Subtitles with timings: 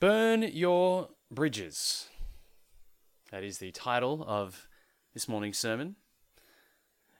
[0.00, 2.08] Burn your bridges.
[3.30, 4.68] That is the title of
[5.12, 5.96] this morning's sermon.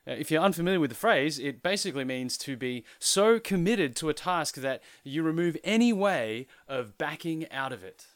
[0.07, 4.15] If you're unfamiliar with the phrase, it basically means to be so committed to a
[4.15, 8.07] task that you remove any way of backing out of it.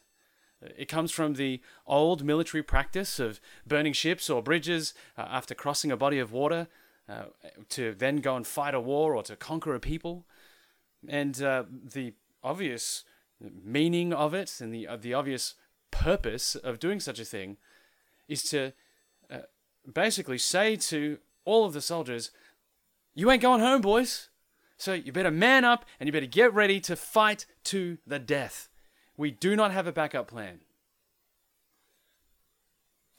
[0.60, 5.92] It comes from the old military practice of burning ships or bridges uh, after crossing
[5.92, 6.66] a body of water
[7.08, 7.26] uh,
[7.70, 10.26] to then go and fight a war or to conquer a people.
[11.08, 13.04] And uh, the obvious
[13.40, 15.54] meaning of it and the, uh, the obvious
[15.90, 17.56] purpose of doing such a thing
[18.28, 18.72] is to
[19.30, 19.38] uh,
[19.92, 22.30] basically say to all of the soldiers,
[23.14, 24.28] You ain't going home, boys.
[24.76, 28.68] So you better man up and you better get ready to fight to the death.
[29.16, 30.60] We do not have a backup plan.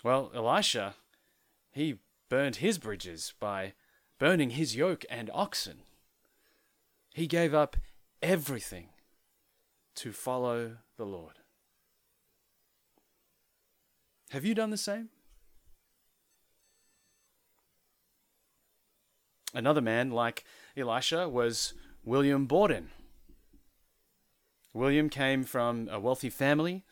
[0.03, 0.95] Well, Elisha,
[1.71, 3.73] he burned his bridges by
[4.17, 5.79] burning his yoke and oxen.
[7.13, 7.75] He gave up
[8.21, 8.89] everything
[9.99, 11.39] to follow the Lord.
[14.29, 15.09] Have you done the same?
[19.53, 20.45] Another man like
[20.77, 21.73] Elisha was
[22.05, 22.91] William Borden.
[24.73, 26.85] William came from a wealthy family.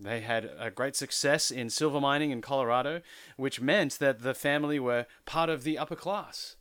[0.00, 3.02] They had a great success in silver mining in Colorado,
[3.36, 6.56] which meant that the family were part of the upper class.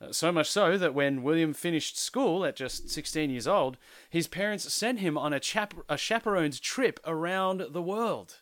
[0.00, 3.76] Uh, So much so that when William finished school at just 16 years old,
[4.08, 8.36] his parents sent him on a, chap- a chaperone's trip around the world.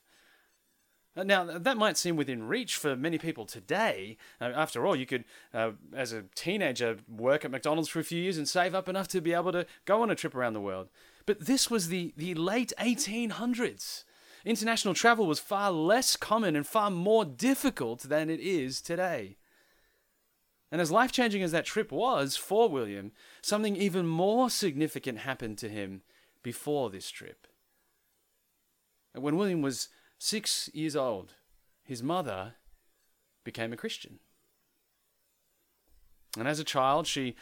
[1.17, 4.17] Uh, Now, that might seem within reach for many people today.
[4.41, 8.23] Uh, after all, you could, uh, as a teenager, work at McDonald's for a few
[8.23, 10.61] years and save up enough to be able to go on a trip around the
[10.61, 10.89] world.
[11.27, 14.05] But this was the, the late 1800s.
[14.45, 19.38] International travel was far less common and far more difficult than it is today.
[20.71, 25.59] And as life changing as that trip was for William, something even more significant happened
[25.59, 26.03] to him
[26.43, 27.47] before this trip.
[29.15, 31.35] When William was six years old,
[31.83, 32.55] his mother
[33.45, 34.19] became a Christian.
[36.39, 37.35] And as a child, she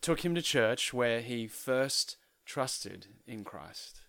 [0.00, 4.00] took him to church where he first trusted in Christ.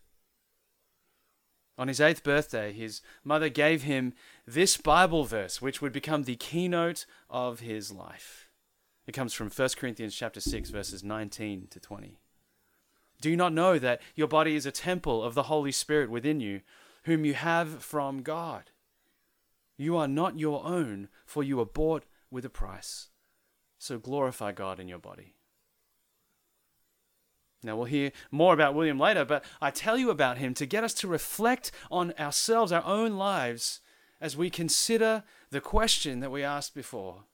[1.78, 4.14] On his eighth birthday, his mother gave him
[4.46, 8.51] this Bible verse, which would become the keynote of his life.
[9.08, 12.20] It comes from 1 Corinthians chapter 6 verses 19 to 20.
[13.20, 16.40] Do you not know that your body is a temple of the Holy Spirit within
[16.40, 16.62] you,
[17.04, 18.72] whom you have from God?
[19.78, 23.10] You are not your own, for you were bought with a price.
[23.78, 25.36] So glorify God in your body.
[27.64, 30.84] Now, we'll hear more about William later, but I tell you about him to get
[30.84, 33.82] us to reflect on ourselves, our own lives,
[34.20, 37.26] as we consider the question that we asked before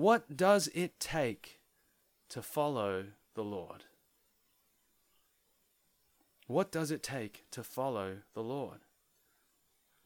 [0.00, 1.60] What does it take
[2.30, 3.84] to follow the Lord?
[6.46, 8.78] What does it take to follow the Lord?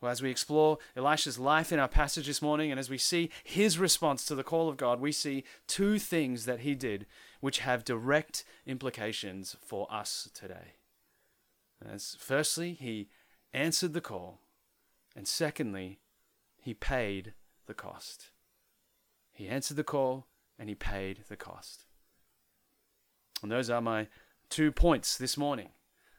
[0.00, 3.31] Well, as we explore Elisha's life in our passage this morning, and as we see
[3.44, 7.06] his response to the call of God, we see two things that he did
[7.38, 10.75] which have direct implications for us today.
[11.88, 13.11] As firstly, he
[13.53, 14.41] answered the call,
[15.15, 16.00] and secondly,
[16.61, 17.34] he paid
[17.66, 18.32] the cost.
[19.34, 20.27] He answered the call
[20.59, 21.84] and he paid the cost.
[23.43, 24.06] And those are my
[24.49, 25.69] two points this morning.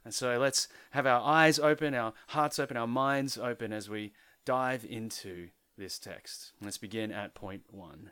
[0.03, 4.13] And so let's have our eyes open, our hearts open, our minds open as we
[4.45, 6.51] dive into this text.
[6.61, 8.11] Let's begin at point one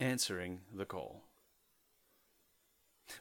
[0.00, 1.24] answering the call.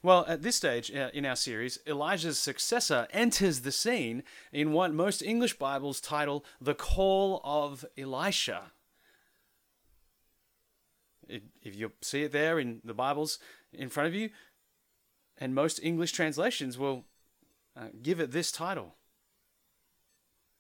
[0.02, 4.24] Well, at this stage uh, in our series, Elijah's successor enters the scene
[4.54, 8.72] in what most English Bibles title The Call of Elisha.
[11.62, 13.40] If you see it there in the Bibles
[13.74, 14.30] in front of you,
[15.38, 17.06] and most English translations will
[17.76, 18.96] uh, give it this title.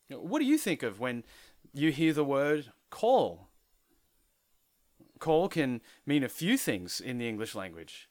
[0.10, 1.24] What do you think of when
[1.74, 3.48] you hear the word call?
[5.20, 8.10] Call can mean a few things in the English language.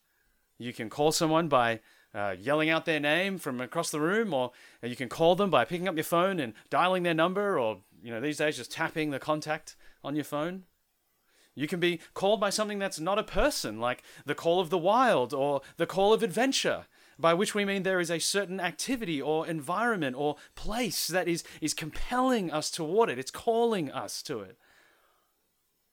[0.59, 1.81] You can call someone by
[2.15, 5.65] uh, yelling out their name from across the room, or you can call them by
[5.65, 9.11] picking up your phone and dialing their number, or you know these days just tapping
[9.11, 10.65] the contact on your phone.
[11.61, 14.79] You can be called by something that's not a person, like the call of the
[14.79, 16.87] wild or the call of adventure,
[17.19, 21.45] by which we mean there is a certain activity or environment or place that is,
[21.61, 23.19] is compelling us toward it.
[23.19, 24.57] It's calling us to it.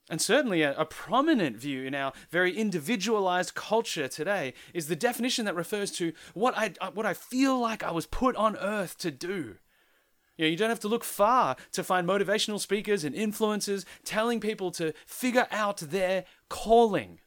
[0.10, 5.44] And certainly, a, a prominent view in our very individualized culture today is the definition
[5.44, 8.98] that refers to what I, uh, what I feel like I was put on earth
[9.00, 9.58] to do.
[10.38, 14.40] You, know, you don't have to look far to find motivational speakers and influencers telling
[14.40, 17.20] people to figure out their calling.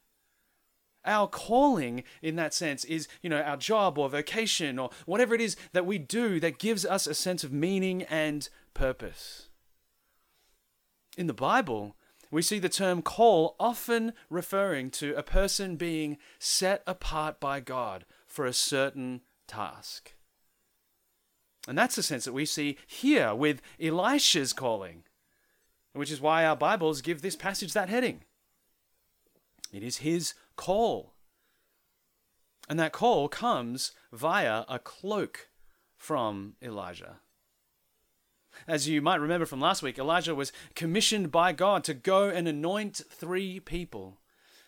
[1.05, 5.41] Our calling, in that sense, is, you know, our job or vocation or whatever it
[5.41, 9.49] is that we do that gives us a sense of meaning and purpose.
[11.17, 11.97] In the Bible,
[12.31, 18.05] we see the term call often referring to a person being set apart by God
[18.27, 20.15] for a certain task.
[21.69, 25.05] And that's the sense that we see here with Elisha's calling,
[25.93, 28.23] which is why our Bibles give this passage that heading.
[29.73, 31.15] It is his call.
[32.69, 35.49] And that call comes via a cloak
[35.97, 37.17] from Elijah.
[38.67, 42.49] As you might remember from last week, Elijah was commissioned by God to go and
[42.49, 44.19] anoint three people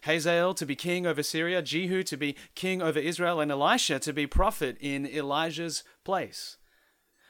[0.02, 4.12] Hazael to be king over Syria, Jehu to be king over Israel, and Elisha to
[4.12, 6.56] be prophet in Elijah's place.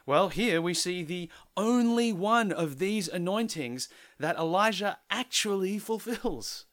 [0.04, 3.88] Well, here we see the only one of these anointings
[4.18, 6.66] that Elijah actually fulfills.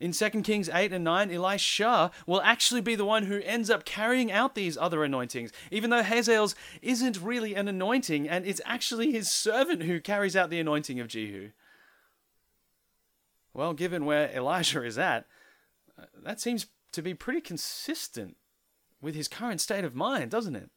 [0.00, 3.84] In 2 Kings 8 and 9, Elisha will actually be the one who ends up
[3.84, 9.12] carrying out these other anointings, even though Hazael's isn't really an anointing, and it's actually
[9.12, 11.50] his servant who carries out the anointing of Jehu.
[13.52, 15.26] Well, given where Elijah is at,
[16.22, 18.36] that seems to be pretty consistent
[19.00, 20.70] with his current state of mind, doesn't it?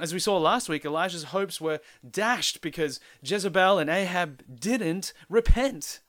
[0.00, 6.00] As we saw last week, Elijah's hopes were dashed because Jezebel and Ahab didn't repent.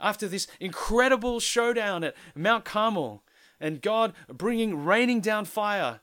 [0.00, 3.22] After this incredible showdown at Mount Carmel
[3.60, 6.00] and God bringing, raining down fire,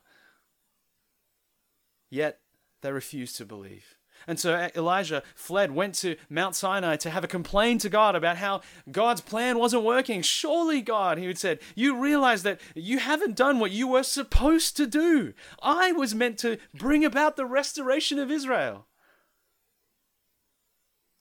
[2.08, 2.40] yet
[2.80, 3.97] they refused to believe.
[4.28, 8.36] And so Elijah fled, went to Mount Sinai to have a complaint to God about
[8.36, 8.60] how
[8.92, 10.20] God's plan wasn't working.
[10.20, 14.76] Surely, God, he had said, you realize that you haven't done what you were supposed
[14.76, 15.32] to do.
[15.62, 18.86] I was meant to bring about the restoration of Israel.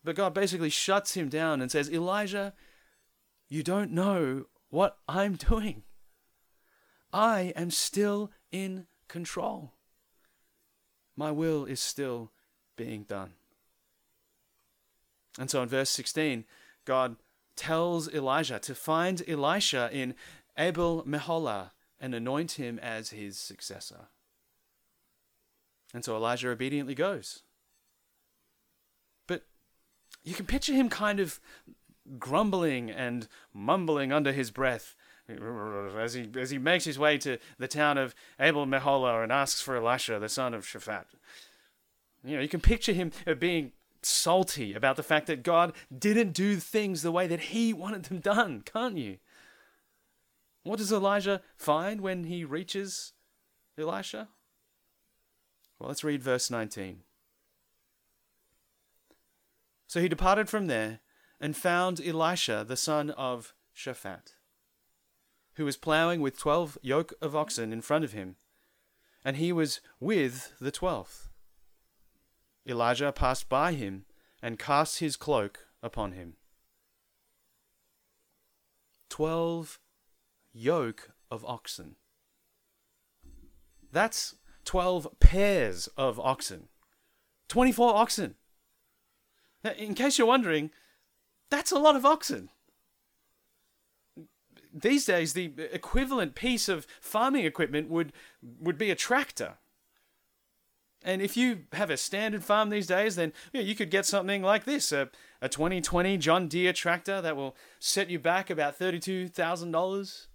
[0.03, 2.53] But God basically shuts him down and says, Elijah,
[3.47, 5.83] you don't know what I'm doing.
[7.13, 9.75] I am still in control.
[11.15, 12.33] My will is still
[12.77, 13.31] being done.
[15.37, 16.45] And so in verse 16,
[16.85, 17.17] God
[17.55, 20.15] tells Elijah to find Elisha in
[20.57, 24.07] Abel Meholah and anoint him as his successor.
[25.93, 27.41] And so Elijah obediently goes.
[29.25, 29.43] But
[30.23, 31.39] you can picture him kind of
[32.17, 34.95] grumbling and mumbling under his breath
[35.29, 39.61] as he, as he makes his way to the town of Abel Meholah and asks
[39.61, 41.05] for Elisha, the son of Shaphat.
[42.23, 43.71] You know, you can picture him uh, being
[44.01, 48.19] salty about the fact that God didn't do things the way that he wanted them
[48.19, 49.17] done, can't you?
[50.63, 53.13] What does Elijah find when he reaches
[53.77, 54.27] Elisha?
[55.79, 57.03] Well, let's read verse 19.
[59.87, 60.99] So he departed from there
[61.39, 64.33] and found Elisha, the son of Shaphat,
[65.53, 68.35] who was ploughing with twelve yoke of oxen in front of him,
[69.23, 71.29] and he was with the twelfth.
[72.67, 74.05] Elijah passed by him
[74.41, 76.35] and cast his cloak upon him.
[79.09, 79.79] Twelve
[80.53, 81.95] yoke of oxen.
[83.91, 84.35] That's
[84.65, 86.67] 12 pairs of oxen.
[87.47, 88.35] 24 oxen.
[89.77, 90.71] In case you're wondering,
[91.49, 92.49] that's a lot of oxen.
[94.73, 99.57] These days, the equivalent piece of farming equipment would, would be a tractor.
[101.07, 104.05] And if you have a standard farm these days, then you, know, you could get
[104.05, 105.09] something like this a,
[105.41, 110.27] a 2020 John Deere tractor that will set you back about $32,000.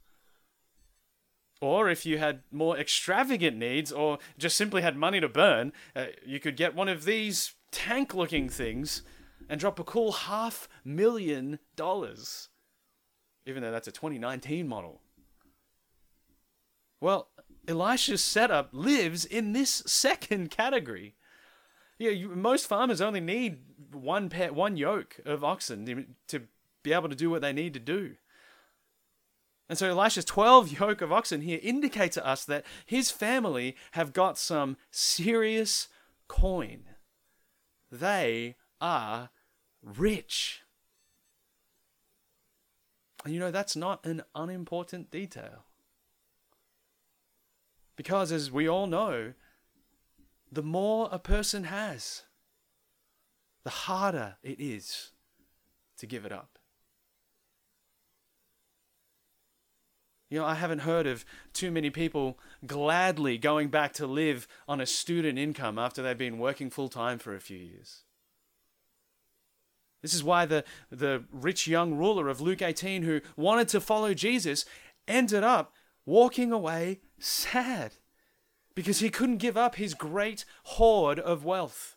[1.61, 6.07] Or if you had more extravagant needs or just simply had money to burn, uh,
[6.25, 9.03] you could get one of these tank looking things
[9.51, 12.49] and drop a cool half million dollars.
[13.45, 15.03] Even though that's a 2019 model.
[16.99, 17.29] Well,
[17.67, 21.15] Elisha's setup lives in this second category.
[21.99, 23.59] Yeah, you, most farmers only need
[23.93, 26.43] one pair, one yoke of oxen to
[26.83, 28.17] be able to do what they need to do.
[29.69, 34.13] And so Elisha's 12 yoke of oxen here indicate to us that his family have
[34.13, 35.89] got some serious
[36.29, 36.85] coin.
[37.91, 39.31] They are
[39.83, 40.63] rich.
[43.25, 45.65] And you know, that's not an unimportant detail.
[47.97, 49.35] Because, as we all know,
[50.51, 52.23] the more a person has,
[53.65, 55.13] the harder it is
[55.99, 56.59] to give it up.
[60.33, 64.81] You know, I haven't heard of too many people gladly going back to live on
[64.81, 68.05] a student income after they've been working full time for a few years.
[70.01, 74.15] This is why the, the rich young ruler of Luke 18 who wanted to follow
[74.15, 74.65] Jesus
[75.07, 77.95] ended up walking away sad
[78.75, 81.97] because he couldn't give up his great hoard of wealth.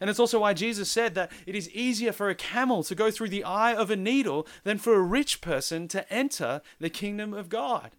[0.00, 3.10] And it's also why Jesus said that it is easier for a camel to go
[3.10, 7.34] through the eye of a needle than for a rich person to enter the kingdom
[7.34, 7.92] of God.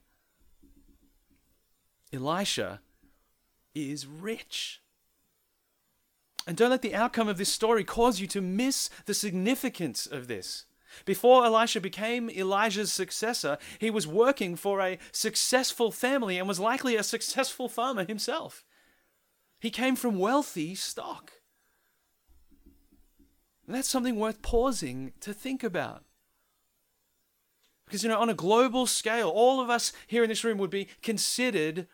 [2.11, 2.81] Elisha
[3.75, 4.81] is rich.
[6.47, 10.27] And don't let the outcome of this story cause you to miss the significance of
[10.27, 10.65] this.
[11.05, 16.95] Before Elisha became Elijah's successor, he was working for a successful family and was likely
[16.95, 18.63] a successful farmer himself.
[19.60, 21.33] He came from wealthy stock.
[23.67, 26.03] And that's something worth pausing to think about.
[27.86, 30.69] Because, you know, on a global scale, all of us here in this room would
[30.69, 31.88] be considered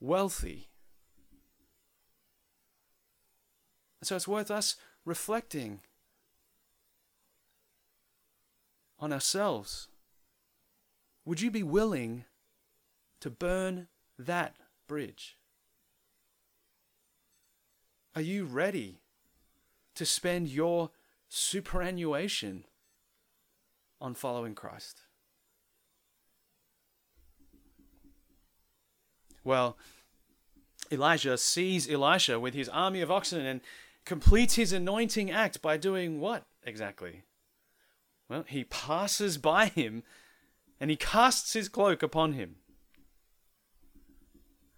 [0.00, 0.68] wealthy.
[4.00, 5.80] And so it's worth us reflecting
[8.98, 9.88] on ourselves.
[11.24, 12.24] Would you be willing
[13.20, 15.36] to burn that bridge?
[18.14, 19.00] Are you ready
[19.94, 20.90] to spend your
[21.28, 22.64] superannuation
[24.00, 25.00] on following Christ?
[29.42, 29.76] Well,
[30.90, 33.60] Elijah sees Elisha with his army of oxen and
[34.04, 37.22] completes his anointing act by doing what exactly?
[38.34, 40.02] Well, he passes by him
[40.80, 42.56] and he casts his cloak upon him.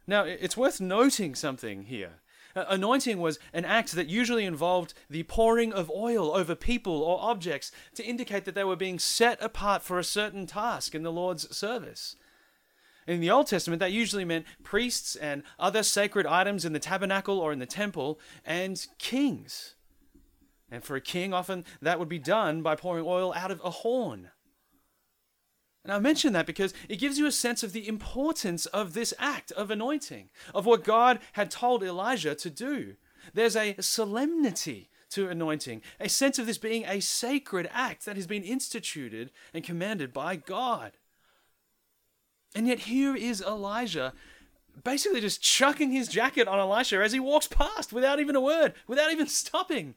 [0.06, 2.20] Now, it's worth noting something here.
[2.54, 7.72] Anointing was an act that usually involved the pouring of oil over people or objects
[7.94, 11.56] to indicate that they were being set apart for a certain task in the Lord's
[11.56, 12.16] service.
[13.06, 17.38] In the Old Testament, that usually meant priests and other sacred items in the tabernacle
[17.38, 19.75] or in the temple, and kings.
[20.70, 23.70] And for a king, often that would be done by pouring oil out of a
[23.70, 24.30] horn.
[25.84, 29.14] And I mention that because it gives you a sense of the importance of this
[29.20, 32.96] act of anointing, of what God had told Elijah to do.
[33.34, 38.26] There's a solemnity to anointing, a sense of this being a sacred act that has
[38.26, 40.92] been instituted and commanded by God.
[42.56, 44.12] And yet here is Elijah
[44.82, 48.74] basically just chucking his jacket on Elisha as he walks past without even a word,
[48.86, 49.94] without even stopping.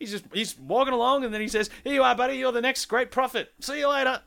[0.00, 2.62] He's just he's walking along and then he says, Here you are, buddy, you're the
[2.62, 3.52] next great prophet.
[3.60, 4.22] See you later.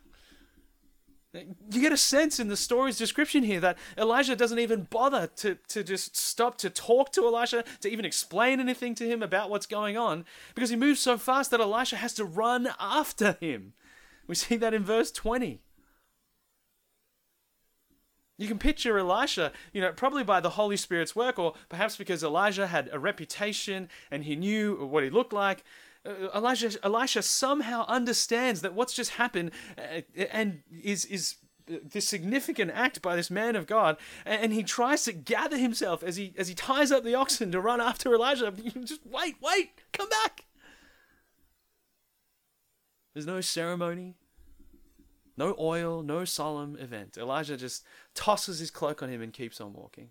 [1.34, 5.58] You get a sense in the story's description here that Elijah doesn't even bother to,
[5.70, 9.66] to just stop to talk to Elisha, to even explain anything to him about what's
[9.66, 13.74] going on, because he moves so fast that Elisha has to run after him.
[14.28, 15.63] We see that in verse 20.
[18.38, 22.24] You can picture Elisha, you know, probably by the Holy Spirit's work, or perhaps because
[22.24, 25.64] Elijah had a reputation and he knew what he looked like.
[26.06, 31.36] Uh, Elijah, Elisha somehow understands that what's just happened uh, and is is
[31.68, 36.18] this significant act by this man of God, and he tries to gather himself as
[36.18, 38.52] he as he ties up the oxen to run after Elijah.
[38.84, 40.46] Just wait, wait, come back.
[43.14, 44.16] There's no ceremony.
[45.36, 47.18] No oil, no solemn event.
[47.18, 50.10] Elijah just tosses his cloak on him and keeps on walking.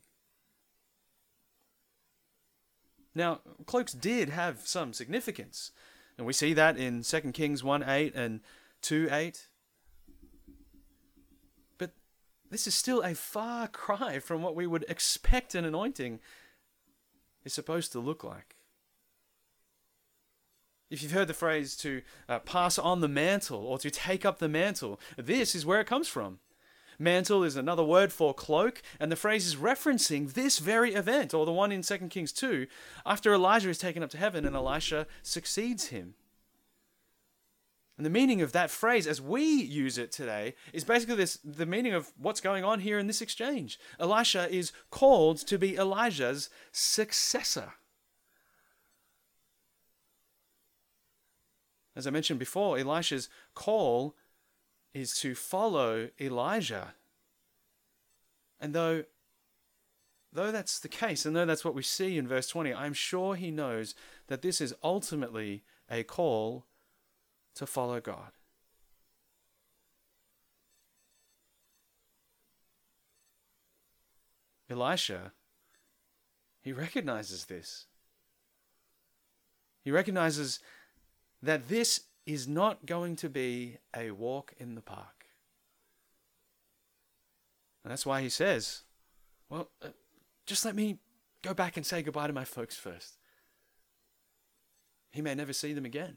[3.15, 5.71] Now, cloaks did have some significance.
[6.19, 8.41] And we see that in 2 Kings 1 8 and
[8.83, 9.49] 2 8.
[11.79, 11.93] But
[12.51, 16.21] this is still a far cry from what we would expect an anointing
[17.45, 18.57] is supposed to look like.
[20.93, 24.39] If you've heard the phrase to uh, pass on the mantle or to take up
[24.39, 26.39] the mantle, this is where it comes from.
[26.99, 31.47] Mantle is another word for cloak, and the phrase is referencing this very event, or
[31.47, 32.67] the one in 2 Kings 2,
[33.07, 36.13] after Elijah is taken up to heaven and Elisha succeeds him.
[37.97, 41.65] And the meaning of that phrase, as we use it today, is basically this the
[41.65, 43.79] meaning of what's going on here in this exchange.
[43.99, 47.73] Elisha is called to be Elijah's successor.
[51.95, 54.15] As I mentioned before, Elisha's call
[54.95, 56.95] is to follow Elijah.
[58.61, 59.05] And though
[60.33, 63.35] though that's the case, and though that's what we see in verse 20, I'm sure
[63.35, 63.95] he knows
[64.29, 66.65] that this is ultimately a call
[67.55, 68.33] to follow God.
[74.71, 75.33] Elisha,
[76.63, 77.87] he recognizes this.
[79.85, 80.61] He recognizes
[81.43, 85.27] that this is not going to be a walk in the park.
[87.85, 88.83] And that's why he says,
[89.51, 89.89] Well, uh,
[90.47, 90.99] just let me
[91.43, 93.19] go back and say goodbye to my folks first.
[95.11, 96.17] He may never see them again.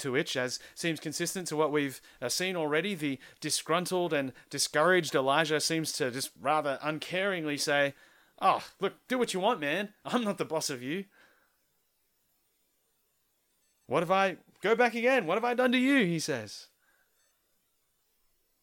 [0.00, 5.14] To which, as seems consistent to what we've uh, seen already, the disgruntled and discouraged
[5.14, 7.94] Elijah seems to just rather uncaringly say,
[8.40, 9.90] Oh, look, do what you want, man.
[10.04, 11.04] I'm not the boss of you.
[13.86, 14.36] What have I.
[14.62, 15.26] Go back again.
[15.26, 16.04] What have I done to you?
[16.06, 16.68] He says.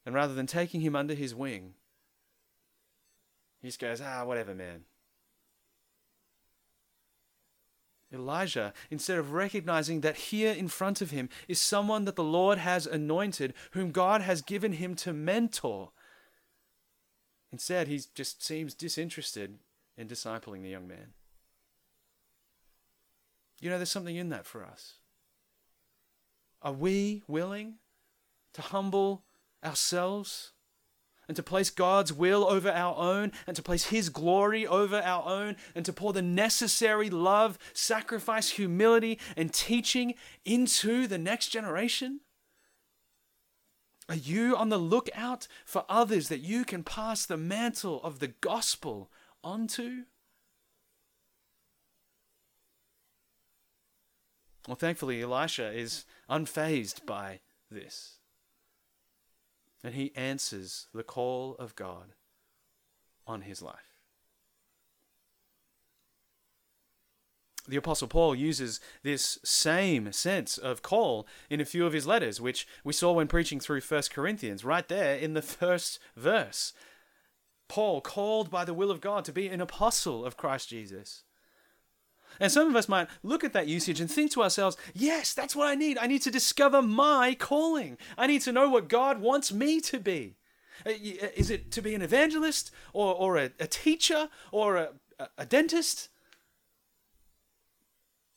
[0.05, 1.75] And rather than taking him under his wing,
[3.61, 4.83] he just goes, Ah, whatever, man.
[8.13, 12.59] Elijah, instead of recognizing that here in front of him is someone that the Lord
[12.59, 15.89] has anointed, whom God has given him to mentor,
[17.51, 19.57] instead he just seems disinterested
[19.97, 21.13] in discipling the young man.
[23.59, 24.95] You know, there's something in that for us.
[26.63, 27.75] Are we willing
[28.53, 29.25] to humble
[29.63, 30.53] ourselves
[31.27, 35.25] and to place God's will over our own, and to place His glory over our
[35.25, 42.19] own, and to pour the necessary love, sacrifice, humility, and teaching into the next generation?
[44.09, 48.27] Are you on the lookout for others that you can pass the mantle of the
[48.27, 49.09] gospel
[49.43, 50.03] onto?
[54.67, 58.19] Well, thankfully, Elisha is unfazed by this
[59.83, 62.13] and he answers the call of God
[63.27, 63.99] on his life.
[67.67, 72.41] The Apostle Paul uses this same sense of call in a few of his letters,
[72.41, 76.73] which we saw when preaching through 1 Corinthians, right there in the first verse.
[77.69, 81.23] Paul, called by the will of God to be an apostle of Christ Jesus.
[82.39, 85.55] And some of us might look at that usage and think to ourselves, yes, that's
[85.55, 85.97] what I need.
[85.97, 87.97] I need to discover my calling.
[88.17, 90.35] I need to know what God wants me to be.
[90.85, 94.89] Uh, uh, is it to be an evangelist or, or a, a teacher or a,
[95.37, 96.09] a dentist?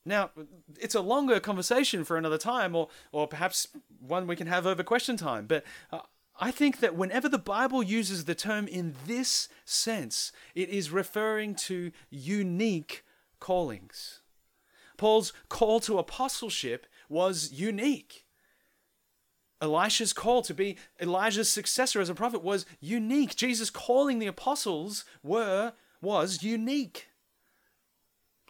[0.04, 0.30] Now,
[0.78, 3.66] it's a longer conversation for another time, or, or perhaps
[3.98, 5.46] one we can have over question time.
[5.46, 6.00] But uh,
[6.38, 11.56] I think that whenever the Bible uses the term in this sense, it is referring
[11.56, 13.04] to unique
[13.40, 14.20] callings.
[14.96, 18.24] Paul's call to apostleship was unique.
[19.60, 23.36] Elisha's call to be Elijah's successor as a prophet was unique.
[23.36, 27.08] Jesus calling the apostles were was unique.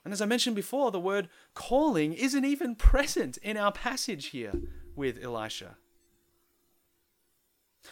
[0.05, 4.53] And as I mentioned before, the word calling isn't even present in our passage here
[4.95, 5.77] with Elisha.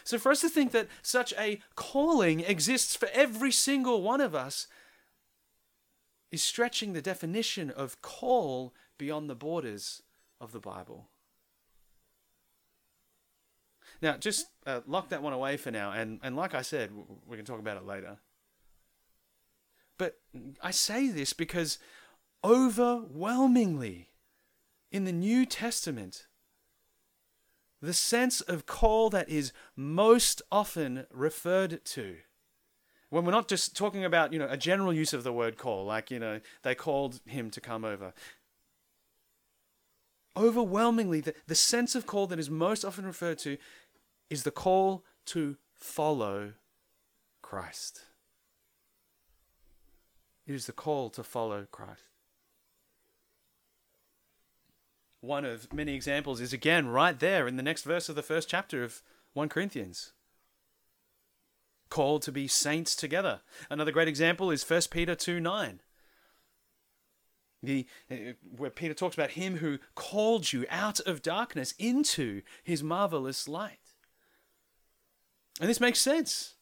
[0.03, 4.35] So, for us to think that such a calling exists for every single one of
[4.35, 4.67] us
[6.31, 10.01] is stretching the definition of call beyond the borders
[10.41, 11.09] of the Bible.
[14.01, 16.91] Now, just uh, lock that one away for now, and, and like I said,
[17.25, 18.17] we can talk about it later.
[19.97, 20.19] But
[20.61, 21.79] I say this because
[22.43, 24.09] overwhelmingly
[24.91, 26.27] in the New Testament,
[27.81, 32.17] the sense of call that is most often referred to
[33.15, 35.85] when we're not just talking about you know a general use of the word call
[35.85, 38.13] like you know they called him to come over.
[40.35, 43.55] Overwhelmingly the, the sense of call that is most often referred to
[44.29, 46.55] is the call to follow
[47.41, 48.01] christ.
[50.45, 52.01] It is the call to follow christ.
[55.21, 58.49] One of many examples is again right there in the next verse of the first
[58.49, 59.01] chapter of
[59.31, 60.11] 1 corinthians
[61.95, 63.39] called to be saints together.
[63.69, 65.79] Another great example is 1 Peter 2 9.
[67.63, 68.15] The, uh,
[68.57, 73.93] where Peter talks about him who called you out of darkness into his marvelous light.
[75.61, 76.55] And this makes sense.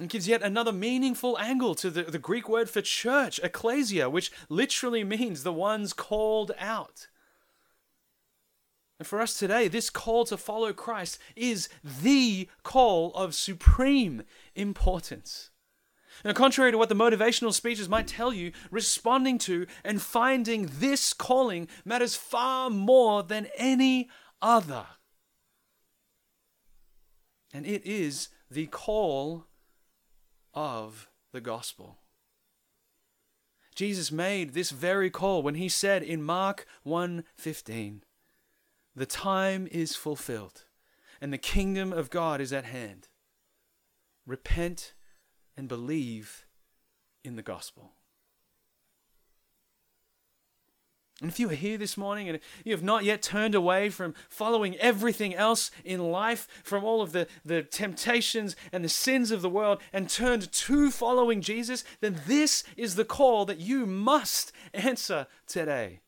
[0.00, 4.32] It gives yet another meaningful angle to the, the Greek word for church, ecclesia, which
[4.48, 7.06] literally means the ones called out.
[8.98, 14.22] And for us today, this call to follow Christ is the call of supreme
[14.54, 15.50] importance.
[16.24, 21.12] Now, contrary to what the motivational speeches might tell you, responding to and finding this
[21.12, 24.08] calling matters far more than any
[24.40, 24.86] other.
[27.52, 29.46] And it is the call
[30.54, 31.98] of the gospel.
[33.74, 38.00] Jesus made this very call when he said in Mark 1:15,
[38.96, 40.64] the time is fulfilled,
[41.20, 43.08] and the kingdom of God is at hand.
[44.26, 44.94] Repent
[45.56, 46.46] and believe
[47.22, 47.92] in the gospel.
[51.20, 54.14] And if you are here this morning and you have not yet turned away from
[54.28, 59.40] following everything else in life, from all of the, the temptations and the sins of
[59.40, 64.52] the world, and turned to following Jesus, then this is the call that you must
[64.74, 66.00] answer today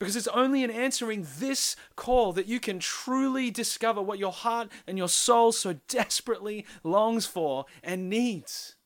[0.00, 4.70] Because it's only in answering this call that you can truly discover what your heart
[4.86, 8.76] and your soul so desperately longs for and needs.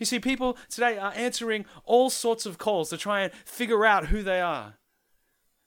[0.00, 4.06] You see, people today are answering all sorts of calls to try and figure out
[4.06, 4.78] who they are.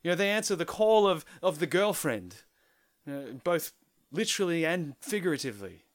[0.04, 2.38] You know, they answer the call of, of the girlfriend,
[3.06, 3.74] you know, both
[4.12, 5.86] literally and figuratively.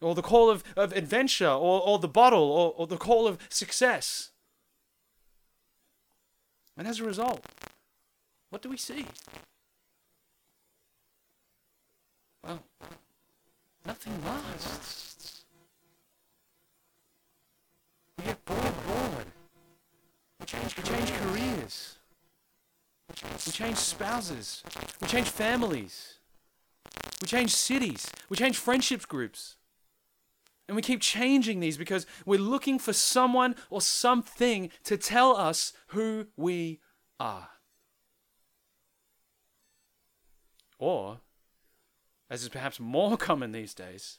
[0.00, 3.38] Or the call of, of adventure, or, or the bottle, or, or the call of
[3.48, 4.32] success.
[6.76, 7.44] And as a result,
[8.50, 9.06] what do we see?
[12.44, 12.62] Well,
[13.86, 15.44] nothing lasts.
[18.18, 19.26] We get bored, bored.
[20.40, 21.96] We change, we change careers.
[23.46, 24.62] We change spouses.
[25.00, 26.18] We change families.
[27.20, 28.10] We change cities.
[28.28, 29.56] We change friendships groups.
[30.68, 35.72] And we keep changing these because we're looking for someone or something to tell us
[35.88, 36.80] who we
[37.20, 37.50] are.
[40.78, 41.20] Or,
[42.28, 44.18] as is perhaps more common these days,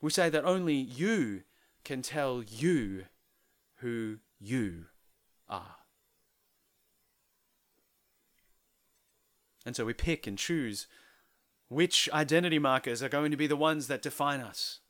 [0.00, 1.42] we say that only you
[1.84, 3.04] can tell you
[3.76, 4.86] who you
[5.48, 5.76] are.
[9.66, 10.86] And so we pick and choose
[11.70, 14.80] which identity markers are going to be the ones that define us?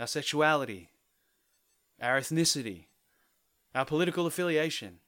[0.00, 0.90] Our sexuality,
[2.00, 2.86] our ethnicity,
[3.74, 5.00] our political affiliation,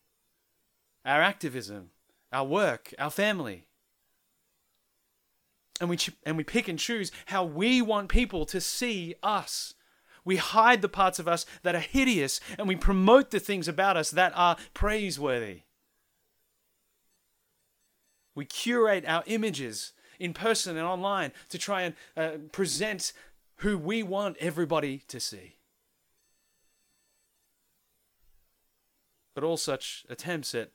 [1.04, 1.90] our activism,
[2.32, 3.66] our work, our family.
[5.80, 9.74] And we, and we pick and choose how we want people to see us.
[10.24, 13.96] We hide the parts of us that are hideous and we promote the things about
[13.96, 15.62] us that are praiseworthy.
[18.34, 23.12] We curate our images in person and online to try and uh, present
[23.56, 25.56] who we want everybody to see.
[29.34, 30.70] But all such attempts at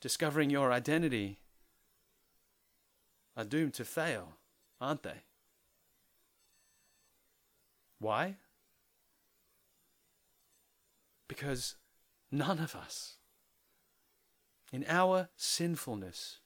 [0.00, 1.38] discovering your identity
[3.36, 4.34] are doomed to fail,
[4.80, 5.22] aren't they?
[7.98, 8.36] Why?
[11.28, 11.76] Because
[12.30, 13.14] none of us,
[14.72, 16.40] in our sinfulness,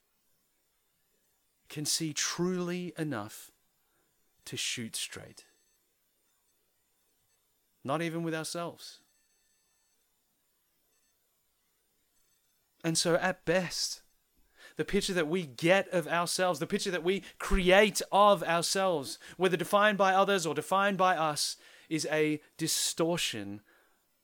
[1.68, 3.50] can see truly enough
[4.44, 5.44] to shoot straight.
[7.84, 8.98] Not even with ourselves.
[12.84, 14.02] And so, at best,
[14.76, 19.56] the picture that we get of ourselves, the picture that we create of ourselves, whether
[19.56, 21.56] defined by others or defined by us,
[21.88, 23.60] is a distortion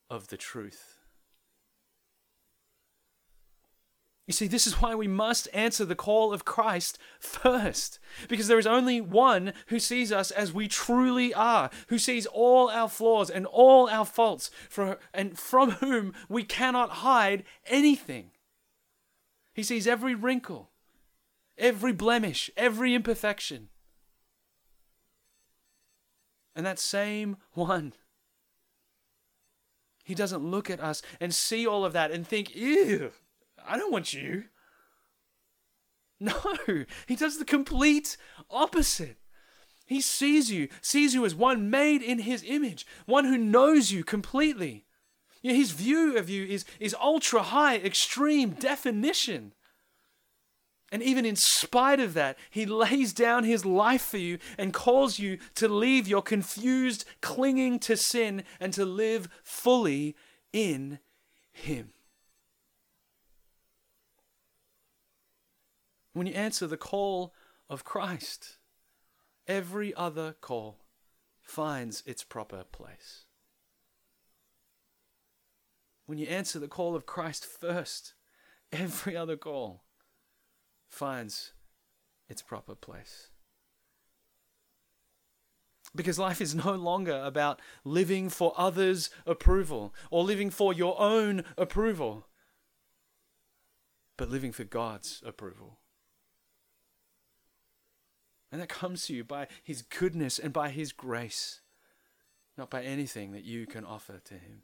[0.09, 0.94] of the truth.
[4.27, 7.99] You see, this is why we must answer the call of Christ first.
[8.27, 12.71] Because there is only one who sees us as we truly are, who sees all
[12.71, 18.31] our flaws and all our faults, for, and from whom we cannot hide anything.
[19.53, 20.71] He sees every wrinkle,
[21.59, 23.69] every blemish, every imperfection.
[26.57, 27.93] And that same one,
[30.03, 33.13] he doesn't look at us and see all of that and think, ew
[33.67, 34.45] I don't want you.
[36.21, 36.35] No,
[37.07, 38.17] he does the complete
[38.51, 39.19] opposite.
[39.87, 44.03] He sees you, sees you as one made in his image, one who knows you
[44.03, 44.87] completely.
[45.43, 49.53] his view of you is, is ultra high, extreme definition.
[50.91, 55.19] And even in spite of that, he lays down his life for you and calls
[55.19, 60.15] you to leave your confused clinging to sin and to live fully
[60.53, 61.01] in
[61.53, 61.93] him.
[66.15, 67.35] When you answer the call
[67.69, 68.59] of Christ,
[69.47, 70.79] every other call
[71.43, 73.25] finds its proper place.
[76.07, 78.15] When you answer the call of Christ first,
[78.73, 79.83] every other call
[80.89, 81.53] finds
[82.29, 83.29] its proper place.
[85.97, 91.45] Because life is no longer about living for others' approval or living for your own
[91.59, 92.29] approval,
[94.17, 95.79] but living for God's approval.
[98.55, 101.59] And that comes to you by His goodness and by His grace,
[102.57, 104.63] not by anything that you can offer to Him.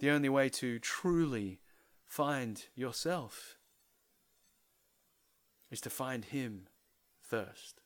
[0.00, 1.60] The only way to truly
[2.04, 3.56] find yourself
[5.70, 6.68] is to find Him
[7.22, 7.80] first.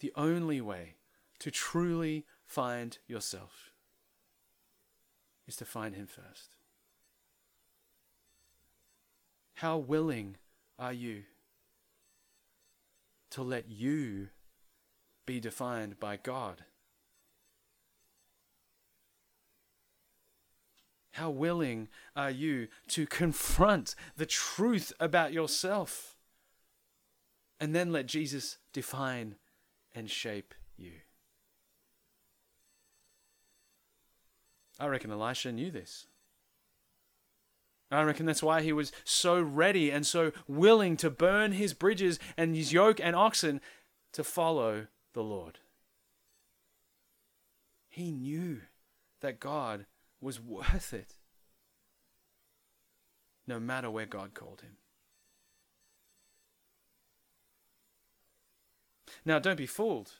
[0.00, 0.96] The only way
[1.38, 3.70] to truly find yourself
[5.46, 6.56] is to find Him first.
[9.54, 10.36] How willing
[10.78, 11.22] are you
[13.30, 14.28] to let you
[15.26, 16.64] be defined by God
[21.14, 21.86] How willing
[22.16, 26.16] are you to confront the truth about yourself
[27.60, 29.36] and then let Jesus define
[29.94, 30.90] and shape you?
[34.80, 36.08] I reckon Elisha knew this.
[37.94, 42.18] I reckon that's why he was so ready and so willing to burn his bridges
[42.36, 43.60] and his yoke and oxen
[44.12, 45.58] to follow the Lord.
[47.88, 48.62] He knew
[49.20, 49.86] that God
[50.20, 51.14] was worth it,
[53.46, 54.76] no matter where God called him.
[59.24, 60.12] Now, don't be fooled.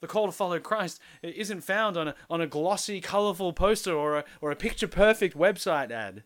[0.00, 4.18] The call to follow Christ isn't found on a, on a glossy, colorful poster or
[4.18, 6.24] a, or a picture perfect website ad.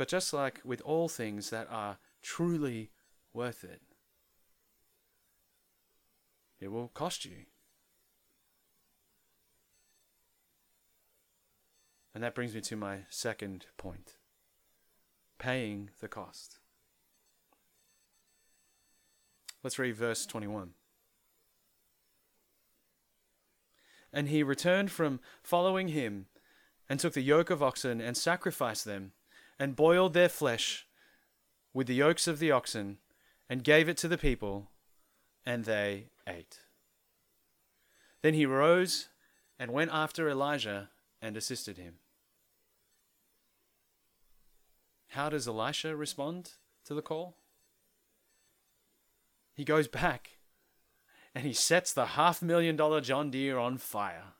[0.00, 2.88] But just like with all things that are truly
[3.34, 3.82] worth it,
[6.58, 7.44] it will cost you.
[12.14, 14.16] And that brings me to my second point
[15.38, 16.60] paying the cost.
[19.62, 20.70] Let's read verse 21.
[24.14, 26.24] And he returned from following him,
[26.88, 29.12] and took the yoke of oxen, and sacrificed them,
[29.60, 30.86] and boiled their flesh
[31.74, 32.98] with the yokes of the oxen,
[33.48, 34.70] and gave it to the people,
[35.46, 36.60] and they ate.
[38.22, 39.08] Then he rose
[39.58, 40.90] and went after Elijah
[41.22, 41.96] and assisted him.
[45.08, 46.52] How does Elisha respond
[46.86, 47.36] to the call?
[49.54, 50.38] He goes back
[51.34, 54.34] and he sets the half million dollar John Deere on fire.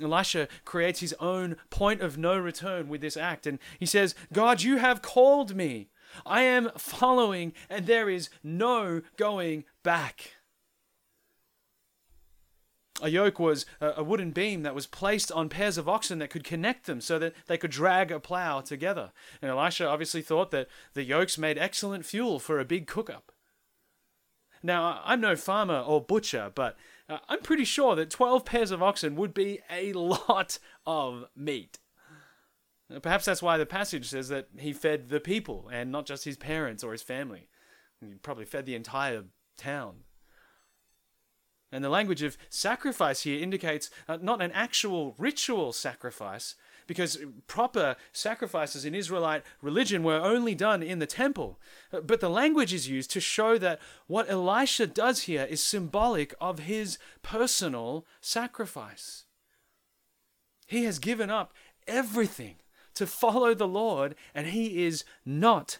[0.00, 4.62] Elisha creates his own point of no return with this act, and he says, God,
[4.62, 5.90] you have called me.
[6.24, 10.36] I am following, and there is no going back.
[13.00, 16.44] A yoke was a wooden beam that was placed on pairs of oxen that could
[16.44, 19.10] connect them so that they could drag a plow together.
[19.40, 23.32] And Elisha obviously thought that the yokes made excellent fuel for a big cook up.
[24.62, 26.76] Now, I'm no farmer or butcher, but
[27.12, 31.78] uh, I'm pretty sure that 12 pairs of oxen would be a lot of meat.
[33.02, 36.36] Perhaps that's why the passage says that he fed the people and not just his
[36.36, 37.48] parents or his family.
[38.00, 39.24] He probably fed the entire
[39.56, 40.04] town.
[41.70, 46.54] And the language of sacrifice here indicates uh, not an actual ritual sacrifice,
[46.86, 51.58] because proper sacrifices in Israelite religion were only done in the temple.
[51.92, 56.34] Uh, but the language is used to show that what Elisha does here is symbolic
[56.40, 59.24] of his personal sacrifice.
[60.66, 61.52] He has given up
[61.86, 62.56] everything
[62.94, 65.78] to follow the Lord, and he is not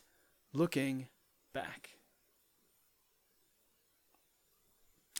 [0.52, 1.08] looking
[1.52, 1.91] back.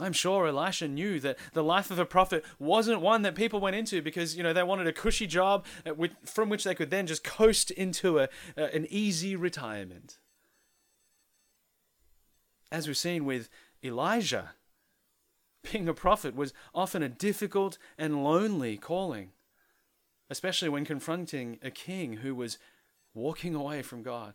[0.01, 3.77] I'm sure Elisha knew that the life of a prophet wasn't one that people went
[3.77, 5.67] into because you know they wanted a cushy job
[6.25, 10.19] from which they could then just coast into a, an easy retirement.
[12.71, 13.51] As we've seen with
[13.85, 14.53] Elijah,
[15.71, 19.33] being a prophet was often a difficult and lonely calling,
[20.31, 22.57] especially when confronting a king who was
[23.13, 24.33] walking away from God.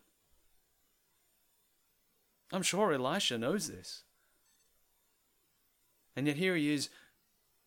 [2.53, 4.03] I'm sure Elisha knows this.
[6.17, 6.89] And yet here he is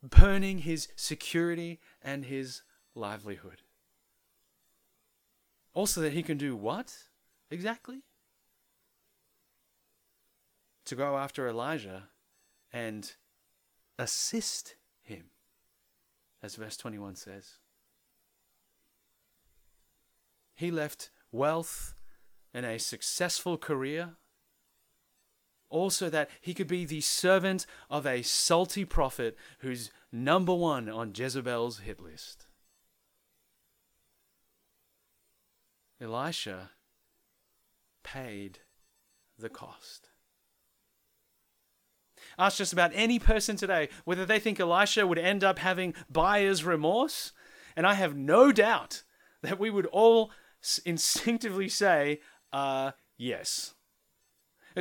[0.03, 2.63] burning his security and his
[2.97, 3.63] livelihood.
[5.73, 6.93] Also, that he can do what
[7.49, 8.03] exactly?
[10.87, 12.09] To go after Elijah
[12.73, 13.13] and
[13.97, 15.27] assist him,
[16.43, 17.53] as verse 21 says.
[20.57, 21.95] He left wealth
[22.53, 24.17] and a successful career
[25.71, 31.13] also that he could be the servant of a salty prophet who's number one on
[31.17, 32.47] Jezebel's hit list.
[36.01, 36.71] Elisha
[38.03, 38.61] paid
[39.39, 40.09] the cost.
[42.39, 46.65] Ask just about any person today whether they think Elisha would end up having buyer's
[46.65, 47.33] remorse,
[47.77, 49.03] and I have no doubt
[49.43, 50.31] that we would all
[50.85, 52.21] instinctively say,
[52.53, 53.75] uh, yes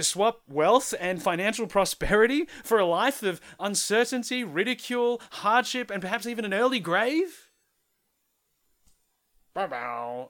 [0.04, 6.46] swap wealth and financial prosperity for a life of uncertainty, ridicule, hardship, and perhaps even
[6.46, 7.50] an early grave?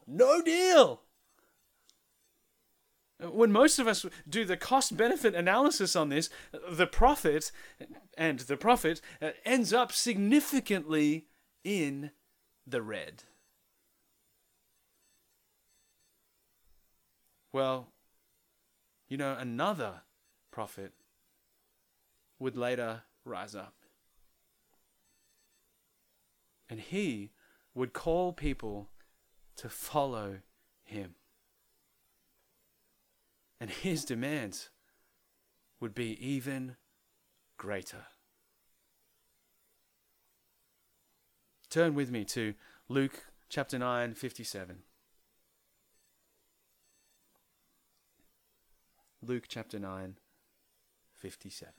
[0.08, 1.02] No deal.
[3.22, 6.30] When most of us do the cost benefit analysis on this,
[6.70, 7.52] the profit
[8.18, 11.28] and the profit uh, ends up significantly
[11.64, 12.12] in
[12.66, 13.24] the red.
[17.52, 17.88] Well,
[19.10, 20.02] you know, another
[20.52, 20.94] prophet
[22.38, 23.74] would later rise up.
[26.70, 27.32] And he
[27.74, 28.90] would call people
[29.58, 30.38] to follow
[30.84, 31.16] him.
[33.60, 34.70] And his demands
[35.80, 36.76] would be even
[37.58, 38.06] greater.
[41.70, 42.54] Turn with me to
[42.88, 44.84] Luke chapter 9, 57.
[49.22, 50.16] Luke chapter 9,
[51.14, 51.74] 57.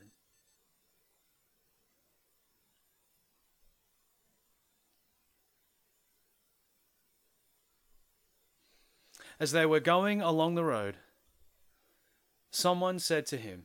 [9.38, 10.96] As they were going along the road,
[12.50, 13.64] someone said to him,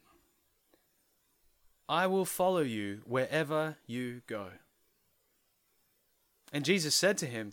[1.90, 4.52] I will follow you wherever you go.
[6.54, 7.52] And Jesus said to him,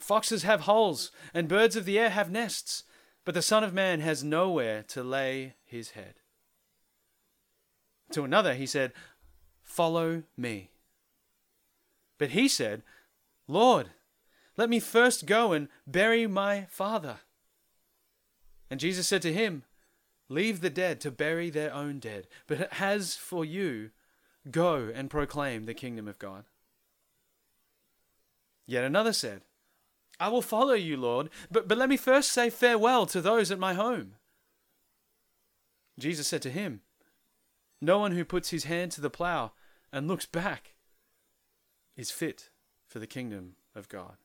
[0.00, 2.82] Foxes have holes, and birds of the air have nests,
[3.24, 6.14] but the Son of Man has nowhere to lay his head.
[8.12, 8.92] To another he said,
[9.62, 10.70] Follow me.
[12.18, 12.82] But he said,
[13.48, 13.90] Lord,
[14.56, 17.18] let me first go and bury my father.
[18.70, 19.64] And Jesus said to him,
[20.28, 23.90] Leave the dead to bury their own dead, but as for you,
[24.50, 26.44] go and proclaim the kingdom of God.
[28.66, 29.42] Yet another said,
[30.20, 33.58] I will follow you, Lord, but, but let me first say farewell to those at
[33.58, 34.14] my home.
[35.98, 36.80] Jesus said to him,
[37.80, 39.52] No one who puts his hand to the plough
[39.92, 40.74] and looks back
[41.96, 42.50] is fit
[42.86, 44.16] for the kingdom of God.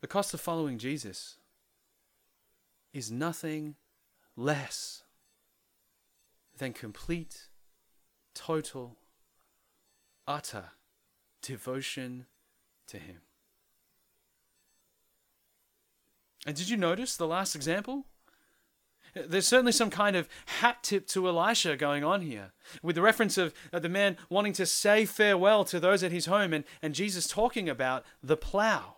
[0.00, 1.36] The cost of following Jesus
[2.92, 3.74] is nothing
[4.36, 5.02] less
[6.58, 7.48] than complete,
[8.34, 8.96] total,
[10.26, 10.70] utter
[11.46, 12.26] devotion
[12.88, 13.18] to Him.
[16.46, 18.06] And did you notice the last example?
[19.14, 23.38] There's certainly some kind of hat tip to Elisha going on here, with the reference
[23.38, 26.94] of, of the man wanting to say farewell to those at his home, and, and
[26.94, 28.96] Jesus talking about the plow.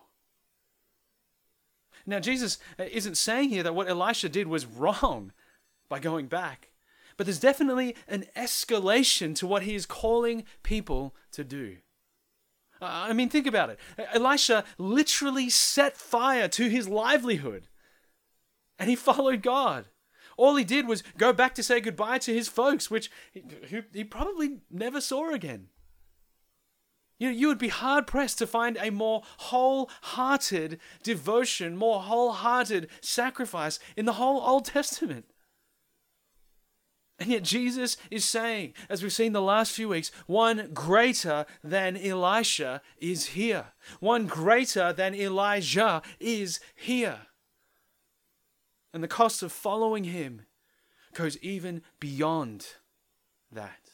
[2.05, 5.31] Now, Jesus uh, isn't saying here that what Elisha did was wrong
[5.87, 6.71] by going back,
[7.15, 11.77] but there's definitely an escalation to what he is calling people to do.
[12.81, 13.79] Uh, I mean, think about it.
[14.13, 17.67] Elisha literally set fire to his livelihood,
[18.77, 19.85] and he followed God.
[20.37, 23.43] All he did was go back to say goodbye to his folks, which he,
[23.93, 25.67] he probably never saw again.
[27.17, 32.89] You, know, you would be hard pressed to find a more wholehearted devotion, more wholehearted
[33.01, 35.25] sacrifice in the whole Old Testament.
[37.19, 41.97] And yet, Jesus is saying, as we've seen the last few weeks, one greater than
[41.97, 43.65] Elisha is here.
[43.99, 47.19] One greater than Elijah is here.
[48.93, 50.45] And the cost of following him
[51.13, 52.67] goes even beyond
[53.51, 53.89] that.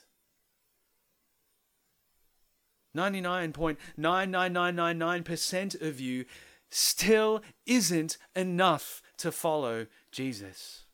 [2.96, 6.26] 99.99999% of you
[6.70, 10.85] still isn't enough to follow Jesus.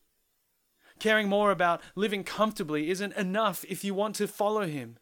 [1.01, 4.99] Caring more about living comfortably isn't enough if you want to follow him.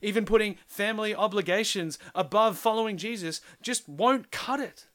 [0.00, 4.86] Even putting family obligations above following Jesus just won't cut it.